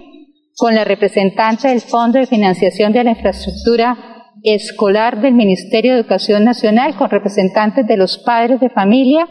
con 0.56 0.76
la 0.76 0.86
representante 0.86 1.70
del 1.70 1.82
Fondo 1.82 2.20
de 2.20 2.28
Financiación 2.28 2.94
de 2.94 3.04
la 3.04 3.12
Infraestructura 3.12 4.15
escolar 4.44 5.22
del 5.22 5.34
Ministerio 5.34 5.94
de 5.94 6.00
Educación 6.00 6.44
Nacional 6.44 6.96
con 6.96 7.10
representantes 7.10 7.88
de 7.88 7.98
los 7.98 8.18
padres 8.20 8.60
de 8.60 8.70
familia 8.70 9.28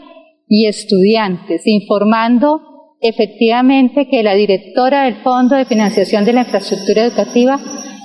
y 0.47 0.67
estudiantes, 0.67 1.65
informando 1.65 2.61
efectivamente 3.01 4.07
que 4.07 4.23
la 4.23 4.33
directora 4.33 5.03
del 5.03 5.15
Fondo 5.15 5.55
de 5.55 5.65
Financiación 5.65 6.25
de 6.25 6.33
la 6.33 6.41
Infraestructura 6.41 7.03
Educativa 7.03 7.59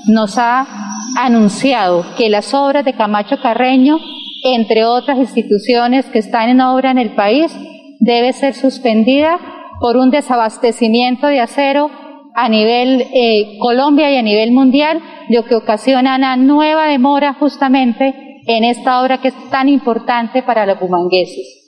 nos 0.08 0.38
ha 0.38 0.66
anunciado 1.18 2.04
que 2.16 2.28
las 2.28 2.54
obras 2.54 2.84
de 2.84 2.94
Camacho 2.94 3.40
Carreño, 3.42 3.98
entre 4.44 4.84
otras 4.84 5.18
instituciones 5.18 6.06
que 6.06 6.18
están 6.18 6.48
en 6.48 6.60
obra 6.60 6.90
en 6.90 6.98
el 6.98 7.14
país, 7.14 7.54
debe 7.98 8.32
ser 8.32 8.54
suspendida 8.54 9.38
por 9.80 9.96
un 9.96 10.10
desabastecimiento 10.10 11.26
de 11.26 11.40
acero 11.40 11.90
a 12.34 12.48
nivel 12.48 13.02
eh, 13.12 13.58
Colombia 13.58 14.10
y 14.10 14.16
a 14.16 14.22
nivel 14.22 14.52
mundial, 14.52 15.00
lo 15.28 15.44
que 15.44 15.54
ocasiona 15.54 16.16
una 16.16 16.36
nueva 16.36 16.86
demora 16.86 17.34
justamente 17.34 18.42
en 18.46 18.64
esta 18.64 19.00
obra 19.02 19.18
que 19.18 19.28
es 19.28 19.50
tan 19.50 19.68
importante 19.68 20.42
para 20.42 20.66
los 20.66 20.80
bumangueses. 20.80 21.60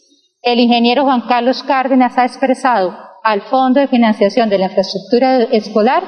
El 0.42 0.59
ingeniero 0.59 1.04
Juan 1.04 1.23
Carlos 1.28 1.62
Cárdenas 1.62 2.19
ha 2.19 2.25
expresado 2.25 2.97
al 3.23 3.42
Fondo 3.42 3.81
de 3.81 3.88
Financiación 3.88 4.49
de 4.49 4.59
la 4.59 4.66
Infraestructura 4.66 5.45
Escolar 5.45 6.02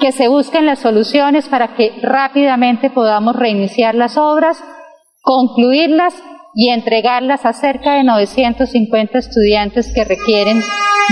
que 0.00 0.12
se 0.12 0.28
busquen 0.28 0.66
las 0.66 0.80
soluciones 0.80 1.48
para 1.48 1.74
que 1.74 1.92
rápidamente 2.02 2.90
podamos 2.90 3.36
reiniciar 3.36 3.94
las 3.94 4.16
obras, 4.16 4.62
concluirlas 5.22 6.14
y 6.54 6.70
entregarlas 6.70 7.44
a 7.44 7.52
cerca 7.52 7.94
de 7.94 8.04
950 8.04 9.18
estudiantes 9.18 9.92
que 9.92 10.04
requieren 10.04 10.60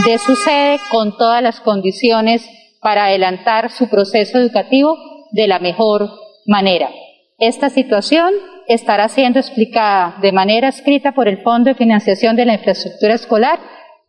de 0.07 0.19
su 0.19 0.37
sede 0.37 0.79
con 0.91 1.17
todas 1.17 1.43
las 1.43 1.61
condiciones 1.61 2.49
para 2.83 3.07
adelantar 3.07 3.71
su 3.71 3.89
proceso 3.89 4.39
educativo 4.39 4.99
de 5.31 5.47
la 5.47 5.61
mejor 5.61 6.11
manera. 6.47 6.91
Esta 7.39 7.71
situación 7.71 8.35
estará 8.69 9.09
siendo 9.09 9.39
explicada 9.39 10.17
de 10.21 10.33
manera 10.33 10.69
escrita 10.69 11.13
por 11.13 11.29
el 11.29 11.39
Fondo 11.39 11.71
de 11.71 11.77
Financiación 11.77 12.37
de 12.37 12.45
la 12.45 12.55
Infraestructura 12.55 13.15
Escolar 13.15 13.59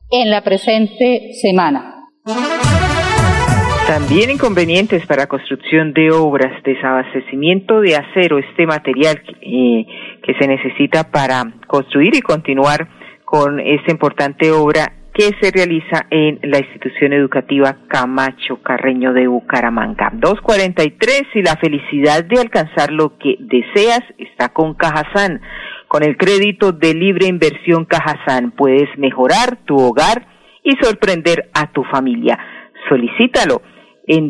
en 0.10 0.30
la 0.30 0.42
presente 0.42 1.34
semana. 1.42 2.10
También 3.88 4.32
inconvenientes 4.32 5.06
para 5.06 5.28
construcción 5.28 5.94
de 5.94 6.12
obras, 6.12 6.64
desabastecimiento 6.64 7.80
de 7.82 7.96
acero, 7.96 8.40
este 8.40 8.66
material 8.66 9.22
eh, 9.42 9.86
que 10.24 10.34
se 10.40 10.48
necesita 10.48 11.12
para 11.12 11.44
construir 11.68 12.16
y 12.16 12.22
continuar 12.22 12.88
con 13.26 13.60
esta 13.60 13.92
importante 13.92 14.52
obra 14.52 15.03
que 15.14 15.32
se 15.40 15.52
realiza 15.52 16.08
en 16.10 16.40
la 16.42 16.58
institución 16.58 17.14
educativa 17.14 17.78
Camacho 17.88 18.62
Carreño 18.64 19.14
de 19.14 19.28
Bucaramanga. 19.28 20.10
243 20.14 21.24
y 21.36 21.44
la 21.44 21.56
felicidad 21.56 22.24
de 22.24 22.42
alcanzar 22.42 22.92
lo 22.92 23.18
que 23.20 23.38
deseas 23.40 24.02
está 24.18 24.50
con 24.50 24.74
Cajazán. 24.74 25.42
Con 25.88 26.04
el 26.04 26.18
crédito 26.18 26.72
de 26.72 26.96
libre 26.96 27.28
inversión 27.28 27.86
Cajazán 27.86 28.52
puedes 28.52 28.90
mejorar 28.98 29.58
tu 29.66 29.78
hogar 29.78 30.26
y 30.64 30.72
sorprender 30.82 31.52
a 31.54 31.72
tu 31.72 31.84
familia. 31.84 32.40
Solicítalo 32.90 33.62
en 34.08 34.30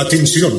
Atención. 0.00 0.52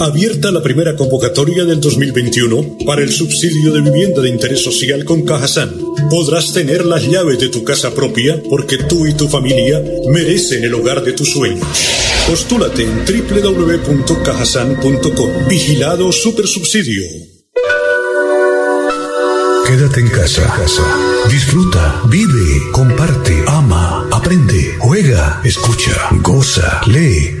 Abierta 0.00 0.50
la 0.50 0.60
primera 0.62 0.96
convocatoria 0.96 1.64
del 1.64 1.80
2021 1.80 2.78
para 2.84 3.02
el 3.02 3.10
subsidio 3.10 3.72
de 3.72 3.80
vivienda 3.80 4.20
de 4.20 4.28
interés 4.28 4.62
social 4.62 5.02
con 5.04 5.22
Cajasan. 5.22 5.72
Podrás 6.10 6.52
tener 6.52 6.84
las 6.84 7.06
llaves 7.06 7.38
de 7.38 7.48
tu 7.48 7.64
casa 7.64 7.94
propia 7.94 8.42
porque 8.50 8.76
tú 8.78 9.06
y 9.06 9.14
tu 9.14 9.28
familia 9.28 9.80
merecen 10.10 10.64
el 10.64 10.74
hogar 10.74 11.04
de 11.04 11.12
tus 11.12 11.30
sueños. 11.30 11.64
Postúlate 12.28 12.82
en 12.82 13.04
www.cajasan.com. 13.06 15.30
Vigilado 15.48 16.10
Supersubsidio. 16.12 17.04
Quédate 19.66 20.00
en 20.00 20.08
casa. 20.08 20.42
Disfruta, 21.28 22.02
vive, 22.08 22.70
comparte, 22.70 23.42
ama, 23.48 24.06
aprende, 24.12 24.76
juega, 24.78 25.40
escucha, 25.44 26.08
goza, 26.22 26.82
lee, 26.86 27.40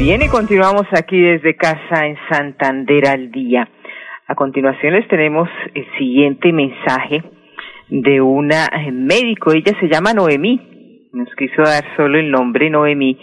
Bien, 0.00 0.22
y 0.22 0.28
continuamos 0.28 0.86
aquí 0.92 1.20
desde 1.20 1.56
casa 1.56 2.06
en 2.06 2.16
Santander 2.30 3.06
al 3.06 3.30
día. 3.30 3.68
A 4.26 4.34
continuación 4.34 4.94
les 4.94 5.06
tenemos 5.08 5.46
el 5.74 5.86
siguiente 5.98 6.54
mensaje 6.54 7.22
de 7.90 8.22
una 8.22 8.64
eh, 8.64 8.90
médico. 8.92 9.52
Ella 9.52 9.78
se 9.78 9.88
llama 9.88 10.14
Noemí. 10.14 11.08
Nos 11.12 11.28
quiso 11.34 11.60
dar 11.60 11.84
solo 11.96 12.18
el 12.18 12.30
nombre 12.30 12.70
Noemí 12.70 13.18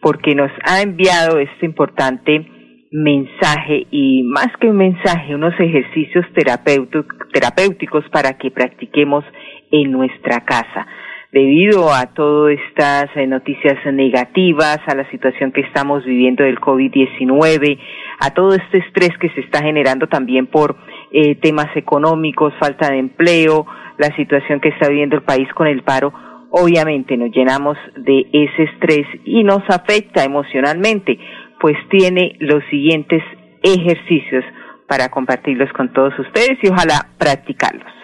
porque 0.00 0.34
nos 0.34 0.50
ha 0.64 0.80
enviado 0.80 1.38
este 1.38 1.66
importante 1.66 2.48
mensaje 2.90 3.86
y 3.90 4.22
más 4.22 4.48
que 4.58 4.68
un 4.68 4.78
mensaje, 4.78 5.34
unos 5.34 5.52
ejercicios 5.60 6.24
terapéuticos 6.32 8.08
para 8.10 8.38
que 8.38 8.50
practiquemos 8.50 9.22
en 9.70 9.92
nuestra 9.92 10.40
casa 10.46 10.86
debido 11.32 11.90
a 11.90 12.06
todas 12.12 12.58
estas 12.68 13.06
eh, 13.16 13.26
noticias 13.26 13.78
negativas, 13.86 14.78
a 14.86 14.94
la 14.94 15.10
situación 15.10 15.50
que 15.50 15.62
estamos 15.62 16.04
viviendo 16.04 16.44
del 16.44 16.60
COVID-19, 16.60 17.78
a 18.20 18.30
todo 18.34 18.54
este 18.54 18.78
estrés 18.78 19.16
que 19.18 19.30
se 19.30 19.40
está 19.40 19.62
generando 19.62 20.06
también 20.06 20.46
por 20.46 20.76
eh, 21.10 21.34
temas 21.36 21.74
económicos, 21.74 22.52
falta 22.60 22.90
de 22.90 22.98
empleo, 22.98 23.66
la 23.96 24.14
situación 24.14 24.60
que 24.60 24.68
está 24.68 24.88
viviendo 24.88 25.16
el 25.16 25.22
país 25.22 25.48
con 25.54 25.66
el 25.66 25.82
paro, 25.82 26.12
obviamente 26.50 27.16
nos 27.16 27.30
llenamos 27.30 27.78
de 27.96 28.26
ese 28.32 28.64
estrés 28.64 29.06
y 29.24 29.42
nos 29.42 29.62
afecta 29.70 30.24
emocionalmente, 30.24 31.18
pues 31.58 31.76
tiene 31.88 32.36
los 32.40 32.62
siguientes 32.70 33.22
ejercicios 33.62 34.44
para 34.86 35.08
compartirlos 35.08 35.72
con 35.72 35.90
todos 35.94 36.12
ustedes 36.18 36.58
y 36.62 36.68
ojalá 36.68 37.08
practicarlos. 37.18 38.01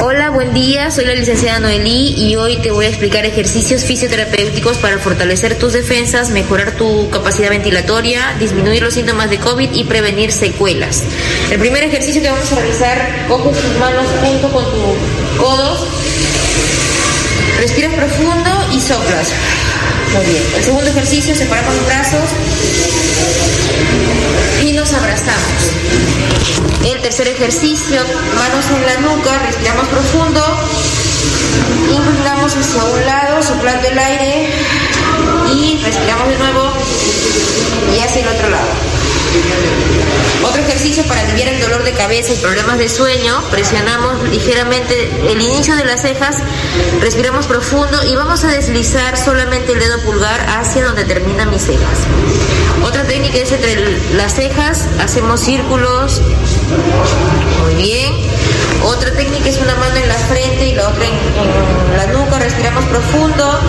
Hola, 0.00 0.30
buen 0.30 0.54
día. 0.54 0.90
Soy 0.90 1.04
la 1.04 1.14
licenciada 1.14 1.60
Noelí 1.60 2.14
y 2.16 2.36
hoy 2.36 2.56
te 2.56 2.70
voy 2.70 2.86
a 2.86 2.88
explicar 2.88 3.26
ejercicios 3.26 3.84
fisioterapéuticos 3.84 4.78
para 4.78 4.98
fortalecer 4.98 5.58
tus 5.58 5.72
defensas, 5.72 6.30
mejorar 6.30 6.72
tu 6.72 7.10
capacidad 7.10 7.50
ventilatoria, 7.50 8.34
disminuir 8.38 8.82
los 8.82 8.94
síntomas 8.94 9.30
de 9.30 9.38
COVID 9.38 9.72
y 9.72 9.84
prevenir 9.84 10.32
secuelas. 10.32 11.02
El 11.50 11.58
primer 11.58 11.84
ejercicio 11.84 12.22
que 12.22 12.30
vamos 12.30 12.50
a 12.52 12.56
realizar, 12.56 13.26
coges 13.28 13.60
tus 13.60 13.76
manos 13.78 14.06
junto 14.22 14.52
con 14.52 14.64
tus 14.64 15.38
codos, 15.38 15.88
respiras 17.58 17.94
profundo 17.94 18.50
y 18.72 18.80
soplas. 18.80 19.28
Muy 20.14 20.26
bien. 20.26 20.42
El 20.56 20.64
segundo 20.64 20.90
ejercicio, 20.90 21.34
separamos 21.34 21.74
los 21.74 21.86
brazos 21.86 22.20
tercer 27.04 27.28
ejercicio, 27.28 28.00
manos 28.34 28.64
en 28.70 28.86
la 28.86 28.96
nuca, 29.06 29.38
respiramos 29.40 29.86
profundo, 29.88 30.40
inclinamos 31.92 32.56
hacia 32.56 32.82
un 32.82 33.04
lado, 33.04 33.42
soplando 33.42 33.88
el 33.88 33.98
aire 33.98 34.48
y 35.54 35.82
respiramos 35.84 36.30
de 36.30 36.38
nuevo 36.38 36.72
y 37.94 38.00
hacia 38.00 38.22
el 38.22 38.28
otro 38.28 38.48
lado. 38.48 38.93
Otro 40.44 40.60
ejercicio 40.62 41.04
para 41.04 41.20
aliviar 41.22 41.48
el 41.48 41.60
dolor 41.60 41.84
de 41.84 41.92
cabeza 41.92 42.32
y 42.32 42.36
problemas 42.36 42.78
de 42.78 42.88
sueño, 42.88 43.42
presionamos 43.50 44.28
ligeramente 44.28 45.10
el 45.28 45.40
inicio 45.40 45.74
de 45.76 45.84
las 45.84 46.02
cejas, 46.02 46.36
respiramos 47.00 47.46
profundo 47.46 48.04
y 48.04 48.14
vamos 48.14 48.44
a 48.44 48.48
deslizar 48.48 49.16
solamente 49.16 49.72
el 49.72 49.78
dedo 49.78 50.00
pulgar 50.02 50.44
hacia 50.48 50.84
donde 50.84 51.04
terminan 51.04 51.50
mis 51.50 51.62
cejas. 51.62 52.00
Otra 52.84 53.04
técnica 53.04 53.38
es 53.38 53.52
entre 53.52 54.14
las 54.14 54.34
cejas, 54.34 54.86
hacemos 55.00 55.40
círculos. 55.40 56.20
Muy 57.62 57.74
bien. 57.76 58.12
Otra 58.84 59.12
técnica 59.12 59.48
es 59.48 59.58
una 59.58 59.74
mano 59.76 59.96
en 59.96 60.08
la 60.08 60.14
frente 60.14 60.68
y 60.68 60.74
la 60.74 60.88
otra 60.88 61.04
en, 61.06 61.96
la 61.96 62.06
nuca, 62.08 62.38
respiramos 62.38 62.84
profundo, 62.84 63.60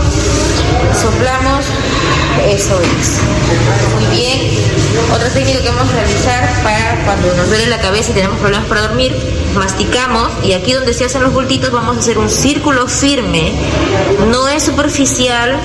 soplamos, 1.01 1.65
eso 2.45 2.81
es. 2.81 3.19
Muy 3.93 4.17
bien. 4.17 4.84
Otra 5.13 5.29
técnica 5.29 5.61
que 5.61 5.69
vamos 5.69 5.89
a 5.89 5.93
realizar 5.93 6.63
para 6.63 7.03
cuando 7.05 7.33
nos 7.35 7.47
duele 7.47 7.67
la 7.67 7.79
cabeza 7.79 8.11
y 8.11 8.13
tenemos 8.13 8.37
problemas 8.39 8.67
para 8.67 8.81
dormir, 8.81 9.15
masticamos 9.55 10.31
y 10.43 10.53
aquí 10.53 10.73
donde 10.73 10.93
se 10.93 11.05
hacen 11.05 11.23
los 11.23 11.33
bultitos 11.33 11.71
vamos 11.71 11.97
a 11.97 11.99
hacer 11.99 12.17
un 12.17 12.29
círculo 12.29 12.87
firme, 12.87 13.53
no 14.29 14.47
es 14.47 14.63
superficial, 14.63 15.57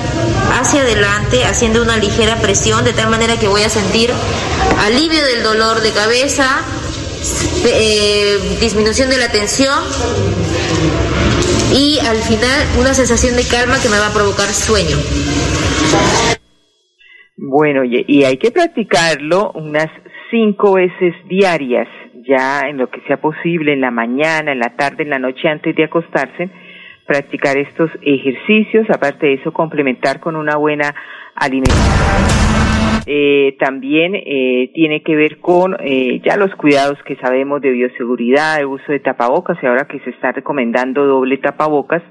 hacia 0.59 0.81
adelante, 0.81 1.45
haciendo 1.45 1.81
una 1.81 1.97
ligera 1.97 2.37
presión 2.37 2.83
de 2.83 2.93
tal 2.93 3.09
manera 3.09 3.37
que 3.37 3.47
voy 3.47 3.63
a 3.63 3.69
sentir 3.69 4.11
alivio 4.85 5.23
del 5.23 5.43
dolor 5.43 5.81
de 5.81 5.91
cabeza, 5.91 6.61
eh, 7.65 8.57
disminución 8.59 9.09
de 9.09 9.17
la 9.17 9.31
tensión 9.31 9.79
y 11.73 11.99
al 11.99 12.21
final 12.21 12.67
una 12.79 12.93
sensación 12.93 13.35
de 13.35 13.43
calma 13.45 13.79
que 13.79 13.89
me 13.89 13.97
va 13.99 14.07
a 14.07 14.13
provocar 14.13 14.53
sueño. 14.53 14.97
Bueno, 17.51 17.83
y 17.83 18.23
hay 18.23 18.37
que 18.37 18.49
practicarlo 18.49 19.51
unas 19.55 19.89
cinco 20.29 20.75
veces 20.75 21.13
diarias, 21.27 21.89
ya 22.25 22.61
en 22.61 22.77
lo 22.77 22.89
que 22.89 23.01
sea 23.01 23.17
posible, 23.17 23.73
en 23.73 23.81
la 23.81 23.91
mañana, 23.91 24.53
en 24.53 24.59
la 24.59 24.77
tarde, 24.77 25.03
en 25.03 25.09
la 25.09 25.19
noche 25.19 25.49
antes 25.49 25.75
de 25.75 25.83
acostarse, 25.83 26.49
practicar 27.05 27.57
estos 27.57 27.91
ejercicios, 28.03 28.89
aparte 28.89 29.27
de 29.27 29.33
eso 29.33 29.51
complementar 29.51 30.21
con 30.21 30.37
una 30.37 30.55
buena 30.55 30.95
alimentación. 31.35 33.03
Eh, 33.05 33.57
también 33.59 34.15
eh, 34.15 34.71
tiene 34.73 35.03
que 35.03 35.17
ver 35.17 35.39
con 35.39 35.75
eh, 35.81 36.21
ya 36.23 36.37
los 36.37 36.55
cuidados 36.55 37.03
que 37.03 37.17
sabemos 37.17 37.59
de 37.61 37.71
bioseguridad, 37.71 38.59
de 38.59 38.65
uso 38.65 38.93
de 38.93 39.01
tapabocas 39.01 39.57
y 39.61 39.65
ahora 39.65 39.89
que 39.89 39.99
se 39.99 40.11
está 40.11 40.31
recomendando 40.31 41.05
doble 41.05 41.35
tapabocas 41.35 42.01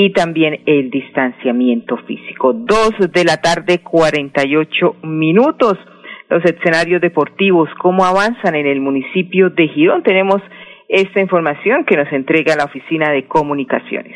y 0.00 0.12
también 0.12 0.60
el 0.64 0.90
distanciamiento 0.90 1.96
físico. 2.06 2.52
Dos 2.52 2.92
de 3.12 3.24
la 3.24 3.38
tarde, 3.38 3.80
48 3.80 4.94
minutos. 5.02 5.76
Los 6.30 6.44
escenarios 6.44 7.00
deportivos, 7.00 7.68
cómo 7.82 8.04
avanzan 8.04 8.54
en 8.54 8.68
el 8.68 8.80
municipio 8.80 9.50
de 9.50 9.66
Girón. 9.66 10.04
Tenemos 10.04 10.40
esta 10.88 11.20
información 11.20 11.84
que 11.84 11.96
nos 11.96 12.12
entrega 12.12 12.54
la 12.54 12.66
Oficina 12.66 13.10
de 13.10 13.26
Comunicaciones. 13.26 14.14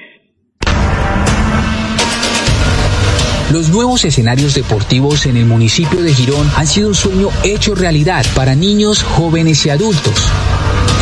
Los 3.53 3.71
nuevos 3.71 4.05
escenarios 4.05 4.55
deportivos 4.55 5.27
en 5.27 5.37
el 5.37 5.47
municipio 5.47 6.01
de 6.01 6.15
Girón 6.15 6.47
han 6.57 6.69
sido 6.69 6.87
un 6.87 6.95
sueño 6.95 7.27
hecho 7.43 7.75
realidad 7.75 8.25
para 8.37 8.55
niños, 8.55 9.03
jóvenes 9.03 9.67
y 9.67 9.71
adultos. 9.71 10.31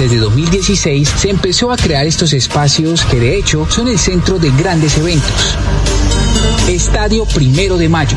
Desde 0.01 0.17
2016 0.17 1.13
se 1.15 1.29
empezó 1.29 1.71
a 1.71 1.77
crear 1.77 2.07
estos 2.07 2.33
espacios 2.33 3.05
que 3.05 3.21
de 3.21 3.37
hecho 3.37 3.67
son 3.69 3.87
el 3.87 3.99
centro 3.99 4.39
de 4.39 4.51
grandes 4.51 4.97
eventos. 4.97 5.59
Estadio 6.71 7.27
Primero 7.27 7.77
de 7.77 7.91
Mayo, 7.91 8.17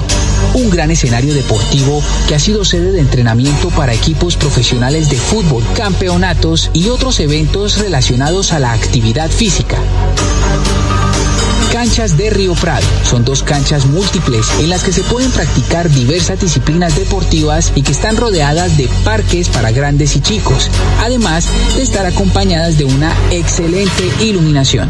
un 0.54 0.70
gran 0.70 0.92
escenario 0.92 1.34
deportivo 1.34 2.02
que 2.26 2.36
ha 2.36 2.40
sido 2.40 2.64
sede 2.64 2.94
de 2.94 3.02
entrenamiento 3.02 3.68
para 3.68 3.94
equipos 3.94 4.38
profesionales 4.38 5.10
de 5.10 5.18
fútbol, 5.18 5.62
campeonatos 5.76 6.72
y 6.72 6.88
otros 6.88 7.20
eventos 7.20 7.78
relacionados 7.78 8.54
a 8.54 8.60
la 8.60 8.72
actividad 8.72 9.30
física. 9.30 9.78
Canchas 11.72 12.18
de 12.18 12.30
Río 12.30 12.54
Prado. 12.56 12.86
Son 13.04 13.24
dos 13.26 13.44
canchas 13.44 13.86
múltiples 13.86 14.48
en 14.60 14.70
las 14.70 14.84
que 14.84 14.92
se 14.92 15.04
pueden 15.04 15.32
practicar 15.32 15.90
diversas 15.90 16.40
disciplinas 16.40 16.96
deportivas 16.96 17.72
y 17.76 17.82
que 17.82 17.92
están 17.92 18.18
rodeadas 18.18 18.78
de 18.78 18.88
parques 19.04 19.50
para 19.50 19.72
grandes 19.72 20.16
y 20.16 20.22
chicos, 20.22 20.70
además 21.02 21.48
de 21.76 21.84
estar 21.84 22.06
acompañadas 22.06 22.78
de 22.78 22.86
una 22.86 23.14
excelente 23.32 24.10
iluminación. 24.22 24.90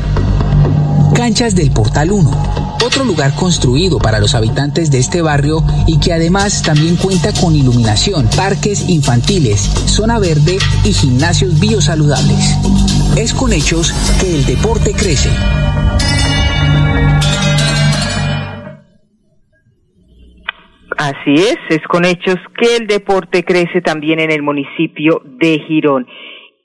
Canchas 1.13 1.55
del 1.55 1.71
Portal 1.71 2.12
1 2.12 2.63
otro 2.83 3.05
lugar 3.05 3.33
construido 3.33 3.97
para 3.97 4.19
los 4.19 4.36
habitantes 4.36 4.91
de 4.91 4.99
este 4.99 5.21
barrio 5.21 5.63
y 5.88 5.99
que 5.99 6.12
además 6.12 6.62
también 6.63 6.97
cuenta 6.97 7.31
con 7.31 7.55
iluminación, 7.55 8.27
parques 8.36 8.89
infantiles, 8.89 9.69
zona 9.86 10.19
verde 10.19 10.57
y 10.83 10.91
gimnasios 10.91 11.59
biosaludables. 11.59 12.57
Es 13.15 13.33
con 13.33 13.53
hechos 13.53 13.93
que 14.19 14.36
el 14.36 14.45
deporte 14.45 14.93
crece. 14.93 15.29
Así 21.03 21.33
es, 21.33 21.57
es 21.67 21.81
con 21.89 22.05
hechos 22.05 22.37
que 22.57 22.77
el 22.79 22.87
deporte 22.87 23.43
crece 23.43 23.81
también 23.81 24.21
en 24.21 24.31
el 24.31 24.41
municipio 24.41 25.21
de 25.25 25.59
Girón. 25.67 26.07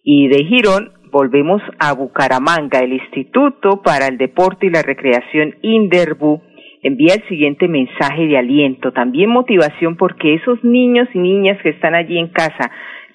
Y 0.04 0.28
de 0.28 0.44
Girón 0.44 0.92
volvemos 1.10 1.60
a 1.80 1.92
Bucaramanga. 1.92 2.78
El 2.78 2.92
Instituto 2.92 3.82
para 3.82 4.06
el 4.06 4.16
Deporte 4.16 4.66
y 4.66 4.70
la 4.70 4.82
Recreación 4.82 5.56
Inderbu 5.62 6.40
envía 6.84 7.14
el 7.14 7.28
siguiente 7.28 7.66
mensaje 7.66 8.28
de 8.28 8.38
aliento, 8.38 8.92
también 8.92 9.28
motivación 9.28 9.96
porque 9.96 10.34
esos 10.34 10.62
niños 10.62 11.08
y 11.14 11.18
niñas 11.18 11.58
que 11.60 11.70
están 11.70 11.96
allí 11.96 12.16
en 12.16 12.28
casa, 12.28 12.70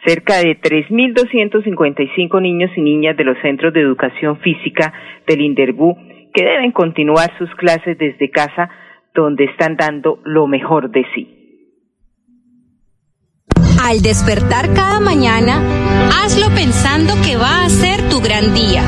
cerca 0.05 0.39
de 0.39 0.59
3.255 0.59 2.41
niños 2.41 2.69
y 2.75 2.81
niñas 2.81 3.15
de 3.15 3.23
los 3.23 3.37
centros 3.41 3.73
de 3.73 3.79
educación 3.79 4.39
física 4.39 4.91
del 5.25 5.39
Inderbu, 5.39 5.95
que 6.33 6.43
deben 6.43 6.73
continuar 6.73 7.31
sus 7.37 7.49
clases 7.55 7.97
desde 7.97 8.29
casa, 8.29 8.69
donde 9.13 9.45
están 9.45 9.75
dando 9.77 10.19
lo 10.23 10.47
mejor 10.47 10.89
de 10.91 11.05
sí. 11.13 11.43
Al 13.83 14.01
despertar 14.01 14.73
cada 14.73 15.01
mañana, 15.01 15.61
hazlo 16.23 16.49
pensando 16.55 17.15
que 17.21 17.35
va 17.35 17.65
a 17.65 17.69
ser 17.69 18.07
tu 18.09 18.21
gran 18.21 18.53
día. 18.53 18.81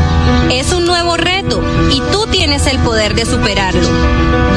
Es 0.49 0.71
un 0.71 0.85
nuevo 0.85 1.17
reto 1.17 1.61
y 1.91 1.99
tú 2.13 2.25
tienes 2.31 2.65
el 2.67 2.79
poder 2.79 3.13
de 3.13 3.25
superarlo. 3.25 3.87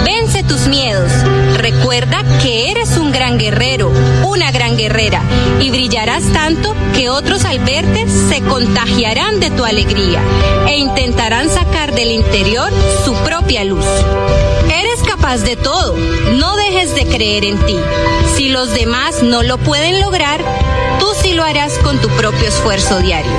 Vence 0.04 0.44
tus 0.44 0.68
miedos. 0.68 1.10
Recuerda 1.58 2.22
que 2.40 2.70
eres 2.70 2.96
un 2.98 3.10
gran 3.10 3.36
guerrero, 3.36 3.90
una 4.24 4.52
gran 4.52 4.76
guerrera, 4.76 5.22
y 5.60 5.70
brillarás 5.70 6.32
tanto 6.32 6.74
que 6.94 7.10
otros 7.10 7.44
al 7.44 7.58
verte 7.58 8.06
se 8.06 8.40
contagiarán 8.42 9.40
de 9.40 9.50
tu 9.50 9.64
alegría 9.64 10.20
e 10.68 10.78
intentarán 10.78 11.50
sacar 11.50 11.92
del 11.92 12.12
interior 12.12 12.70
su 13.04 13.12
propia 13.24 13.64
luz. 13.64 13.86
Eres 14.70 15.02
capaz 15.02 15.38
de 15.38 15.56
todo, 15.56 15.96
no 15.96 16.56
dejes 16.56 16.94
de 16.94 17.06
creer 17.06 17.44
en 17.44 17.58
ti. 17.66 17.76
Si 18.36 18.48
los 18.48 18.72
demás 18.74 19.22
no 19.22 19.42
lo 19.42 19.58
pueden 19.58 20.00
lograr, 20.00 20.40
tú 20.98 21.06
sí 21.22 21.32
lo 21.32 21.44
harás 21.44 21.72
con 21.78 21.98
tu 21.98 22.08
propio 22.10 22.48
esfuerzo 22.48 22.98
diario. 23.00 23.30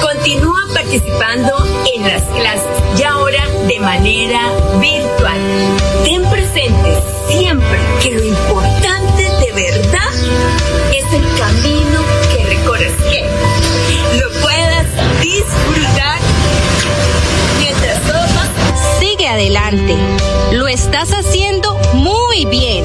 Continúa 0.00 0.60
participando 0.72 1.52
en 1.94 2.02
las 2.04 2.22
clases 2.22 2.98
y 2.98 3.02
ahora 3.02 3.44
de 3.66 3.80
manera 3.80 4.40
virtual. 4.80 5.40
Ten 6.04 6.22
presente 6.30 7.02
siempre 7.28 7.78
que 8.02 8.12
lo 8.12 8.24
importante 8.24 9.22
de 9.22 9.52
verdad 9.52 10.14
es 10.92 11.12
el 11.12 11.38
camino 11.38 12.00
que 12.32 12.44
recorres, 12.46 12.92
que 13.10 13.24
lo 14.18 14.40
puedas 14.40 14.86
disfrutar 15.20 16.20
adelante. 19.28 19.96
Lo 20.52 20.68
estás 20.68 21.10
haciendo 21.10 21.78
muy 21.94 22.44
bien. 22.46 22.84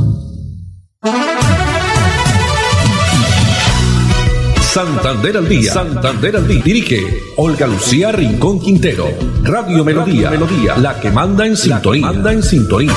Santander 4.73 5.35
al 5.35 5.49
día. 5.49 5.69
Santander 5.69 6.37
al 6.37 6.47
día. 6.47 6.61
Dirige 6.63 6.95
Olga 7.35 7.67
Lucía 7.67 8.13
Rincón 8.13 8.61
Quintero. 8.61 9.03
Radio 9.43 9.83
Melodía. 9.83 10.31
Melodía. 10.31 10.77
La 10.77 10.97
que 10.97 11.11
manda 11.11 11.45
en 11.45 11.57
sintonía. 11.57 12.07
manda 12.07 12.31
en 12.31 12.41
sintonía. 12.41 12.93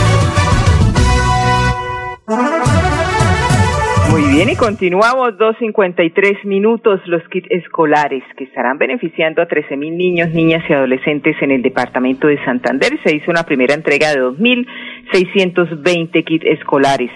Muy 4.08 4.22
bien, 4.32 4.50
y 4.50 4.54
continuamos 4.54 5.30
2.53 5.30 6.44
minutos 6.44 7.00
los 7.06 7.28
kits 7.28 7.48
escolares 7.50 8.22
que 8.36 8.44
estarán 8.44 8.78
beneficiando 8.78 9.42
a 9.42 9.48
13.000 9.48 9.96
niños, 9.96 10.30
niñas 10.30 10.62
y 10.68 10.74
adolescentes 10.74 11.34
en 11.40 11.50
el 11.50 11.62
departamento 11.62 12.28
de 12.28 12.38
Santander. 12.44 13.00
Se 13.02 13.16
hizo 13.16 13.32
una 13.32 13.42
primera 13.42 13.74
entrega 13.74 14.12
de 14.12 14.20
2.620 14.20 16.24
kits 16.24 16.46
escolares 16.46 17.10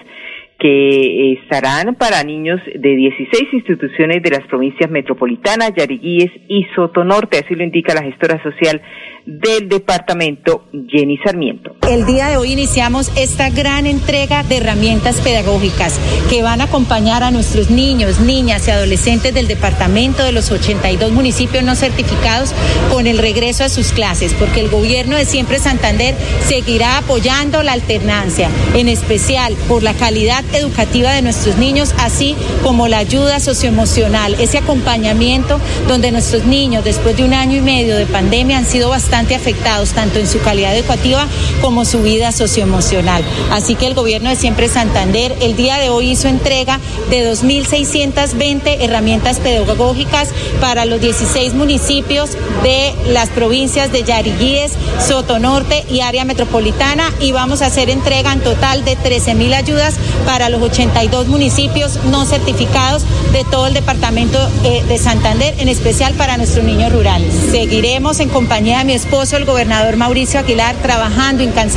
que 0.59 1.33
estarán 1.33 1.95
para 1.95 2.23
niños 2.23 2.59
de 2.65 2.95
16 2.95 3.53
instituciones 3.53 4.21
de 4.21 4.29
las 4.29 4.45
provincias 4.47 4.91
metropolitanas, 4.91 5.71
Yariguíes 5.75 6.31
y 6.49 6.65
Sotonorte, 6.75 7.39
así 7.39 7.55
lo 7.55 7.63
indica 7.63 7.93
la 7.93 8.03
gestora 8.03 8.43
social 8.43 8.81
del 9.25 9.69
departamento 9.69 10.65
Jenny 10.87 11.17
Sarmiento. 11.19 11.78
El 11.89 12.05
día 12.05 12.27
de 12.27 12.37
hoy 12.37 12.51
iniciamos 12.51 13.09
esta 13.15 13.49
gran 13.49 13.87
entrega 13.87 14.43
de 14.43 14.57
herramientas 14.57 15.15
pedagógicas 15.21 15.95
que 16.29 16.43
van 16.43 16.61
a 16.61 16.65
acompañar 16.65 17.23
a 17.23 17.31
nuestros 17.31 17.71
niños, 17.71 18.19
niñas 18.19 18.67
y 18.67 18.71
adolescentes 18.71 19.33
del 19.33 19.47
departamento 19.47 20.23
de 20.23 20.31
los 20.31 20.51
82 20.51 21.11
municipios 21.11 21.63
no 21.63 21.75
certificados 21.75 22.53
con 22.91 23.07
el 23.07 23.17
regreso 23.17 23.63
a 23.63 23.69
sus 23.69 23.91
clases, 23.91 24.35
porque 24.35 24.59
el 24.59 24.69
gobierno 24.69 25.17
de 25.17 25.25
Siempre 25.25 25.57
Santander 25.57 26.15
seguirá 26.47 26.99
apoyando 26.99 27.63
la 27.63 27.71
alternancia, 27.71 28.51
en 28.75 28.87
especial 28.87 29.55
por 29.67 29.81
la 29.81 29.95
calidad 29.95 30.45
educativa 30.53 31.11
de 31.11 31.23
nuestros 31.23 31.57
niños, 31.57 31.95
así 31.97 32.35
como 32.61 32.87
la 32.87 32.99
ayuda 32.99 33.39
socioemocional, 33.39 34.35
ese 34.35 34.59
acompañamiento 34.59 35.59
donde 35.87 36.11
nuestros 36.11 36.45
niños 36.45 36.83
después 36.83 37.17
de 37.17 37.23
un 37.23 37.33
año 37.33 37.57
y 37.57 37.61
medio 37.61 37.95
de 37.95 38.05
pandemia 38.05 38.59
han 38.59 38.67
sido 38.67 38.89
bastante 38.89 39.33
afectados, 39.33 39.93
tanto 39.93 40.19
en 40.19 40.27
su 40.27 40.39
calidad 40.39 40.77
educativa 40.77 41.25
como 41.61 41.78
su 41.85 42.01
vida 42.01 42.31
socioemocional. 42.31 43.23
Así 43.51 43.75
que 43.75 43.87
el 43.87 43.93
gobierno 43.93 44.29
de 44.29 44.35
Siempre 44.35 44.67
Santander 44.67 45.35
el 45.41 45.55
día 45.55 45.77
de 45.77 45.89
hoy 45.89 46.11
hizo 46.11 46.27
entrega 46.27 46.79
de 47.09 47.31
2.620 47.31 48.77
herramientas 48.81 49.37
pedagógicas 49.37 50.29
para 50.59 50.85
los 50.85 51.01
16 51.01 51.53
municipios 51.53 52.31
de 52.63 52.93
las 53.07 53.29
provincias 53.29 53.91
de 53.91 54.03
Yariguíes, 54.03 54.73
Sotonorte 55.05 55.85
y 55.89 56.01
área 56.01 56.25
metropolitana 56.25 57.11
y 57.19 57.31
vamos 57.31 57.61
a 57.61 57.67
hacer 57.67 57.89
entrega 57.89 58.33
en 58.33 58.41
total 58.41 58.83
de 58.83 58.97
13.000 58.97 59.53
ayudas 59.53 59.95
para 60.25 60.49
los 60.49 60.61
82 60.61 61.27
municipios 61.27 61.99
no 62.05 62.25
certificados 62.25 63.03
de 63.31 63.43
todo 63.45 63.67
el 63.67 63.73
departamento 63.73 64.39
eh, 64.63 64.83
de 64.87 64.97
Santander, 64.97 65.55
en 65.59 65.69
especial 65.69 66.13
para 66.13 66.37
nuestros 66.37 66.65
niños 66.65 66.91
rurales. 66.91 67.33
Seguiremos 67.51 68.19
en 68.19 68.29
compañía 68.29 68.79
de 68.79 68.85
mi 68.85 68.93
esposo, 68.93 69.37
el 69.37 69.45
gobernador 69.45 69.97
Mauricio 69.97 70.39
Aguilar, 70.39 70.75
trabajando 70.81 71.43
incansablemente 71.43 71.68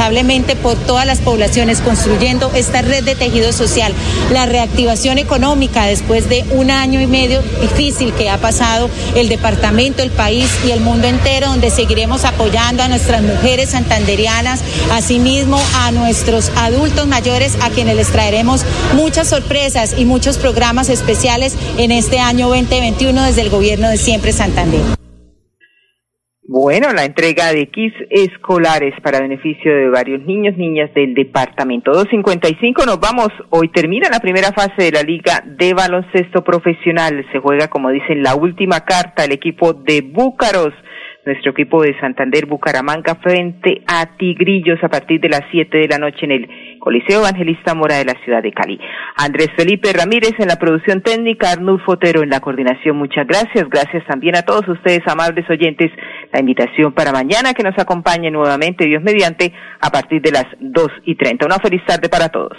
por 0.62 0.76
todas 0.76 1.06
las 1.06 1.18
poblaciones, 1.18 1.80
construyendo 1.80 2.50
esta 2.54 2.82
red 2.82 3.04
de 3.04 3.14
tejido 3.14 3.52
social, 3.52 3.92
la 4.32 4.46
reactivación 4.46 5.18
económica 5.18 5.84
después 5.84 6.28
de 6.28 6.44
un 6.50 6.70
año 6.70 7.00
y 7.00 7.06
medio 7.06 7.42
difícil 7.60 8.12
que 8.12 8.28
ha 8.28 8.38
pasado 8.38 8.88
el 9.14 9.28
departamento, 9.28 10.02
el 10.02 10.10
país 10.10 10.48
y 10.66 10.70
el 10.70 10.80
mundo 10.80 11.06
entero, 11.06 11.48
donde 11.48 11.70
seguiremos 11.70 12.24
apoyando 12.24 12.82
a 12.82 12.88
nuestras 12.88 13.22
mujeres 13.22 13.70
santanderianas, 13.70 14.60
asimismo 14.92 15.60
a 15.76 15.92
nuestros 15.92 16.50
adultos 16.56 17.06
mayores, 17.06 17.56
a 17.60 17.70
quienes 17.70 17.96
les 17.96 18.08
traeremos 18.08 18.64
muchas 18.94 19.28
sorpresas 19.28 19.94
y 19.96 20.04
muchos 20.04 20.38
programas 20.38 20.88
especiales 20.88 21.54
en 21.78 21.92
este 21.92 22.18
año 22.18 22.48
2021 22.48 23.22
desde 23.22 23.42
el 23.42 23.50
gobierno 23.50 23.88
de 23.88 23.98
Siempre 23.98 24.32
Santander. 24.32 25.01
Bueno, 26.64 26.92
la 26.92 27.04
entrega 27.04 27.52
de 27.52 27.66
kits 27.66 27.96
escolares 28.08 28.94
para 29.02 29.18
beneficio 29.18 29.74
de 29.74 29.88
varios 29.88 30.22
niños, 30.22 30.56
niñas 30.56 30.94
del 30.94 31.12
departamento. 31.12 31.90
255 31.90 32.86
nos 32.86 33.00
vamos. 33.00 33.30
Hoy 33.50 33.66
termina 33.70 34.08
la 34.08 34.20
primera 34.20 34.52
fase 34.52 34.80
de 34.80 34.92
la 34.92 35.02
Liga 35.02 35.42
de 35.44 35.74
Baloncesto 35.74 36.44
Profesional. 36.44 37.26
Se 37.32 37.40
juega, 37.40 37.66
como 37.66 37.90
dicen, 37.90 38.22
la 38.22 38.36
última 38.36 38.84
carta, 38.84 39.24
el 39.24 39.32
equipo 39.32 39.72
de 39.72 40.02
Búcaros 40.02 40.72
nuestro 41.24 41.52
equipo 41.52 41.82
de 41.82 41.98
Santander 42.00 42.46
Bucaramanga 42.46 43.14
frente 43.16 43.82
a 43.86 44.16
Tigrillos 44.16 44.82
a 44.82 44.88
partir 44.88 45.20
de 45.20 45.28
las 45.28 45.42
7 45.50 45.78
de 45.78 45.88
la 45.88 45.98
noche 45.98 46.24
en 46.24 46.32
el 46.32 46.48
Coliseo 46.82 47.20
Evangelista 47.20 47.74
Mora 47.74 47.98
de 47.98 48.04
la 48.06 48.14
ciudad 48.24 48.42
de 48.42 48.50
Cali. 48.50 48.76
Andrés 49.14 49.50
Felipe 49.56 49.92
Ramírez 49.92 50.32
en 50.40 50.48
la 50.48 50.56
producción 50.56 51.00
técnica, 51.00 51.52
Arnulfo 51.52 51.92
Fotero 51.92 52.24
en 52.24 52.28
la 52.28 52.40
coordinación. 52.40 52.96
Muchas 52.96 53.24
gracias. 53.24 53.68
Gracias 53.70 54.04
también 54.08 54.34
a 54.34 54.42
todos 54.42 54.66
ustedes, 54.66 55.06
amables 55.06 55.48
oyentes. 55.48 55.92
La 56.32 56.40
invitación 56.40 56.92
para 56.92 57.12
mañana 57.12 57.54
que 57.54 57.62
nos 57.62 57.78
acompañe 57.78 58.32
nuevamente, 58.32 58.84
Dios 58.86 59.00
mediante, 59.00 59.52
a 59.80 59.90
partir 59.90 60.20
de 60.22 60.32
las 60.32 60.46
2 60.58 60.88
y 61.04 61.14
30. 61.14 61.46
Una 61.46 61.60
feliz 61.60 61.82
tarde 61.86 62.08
para 62.08 62.28
todos. 62.30 62.58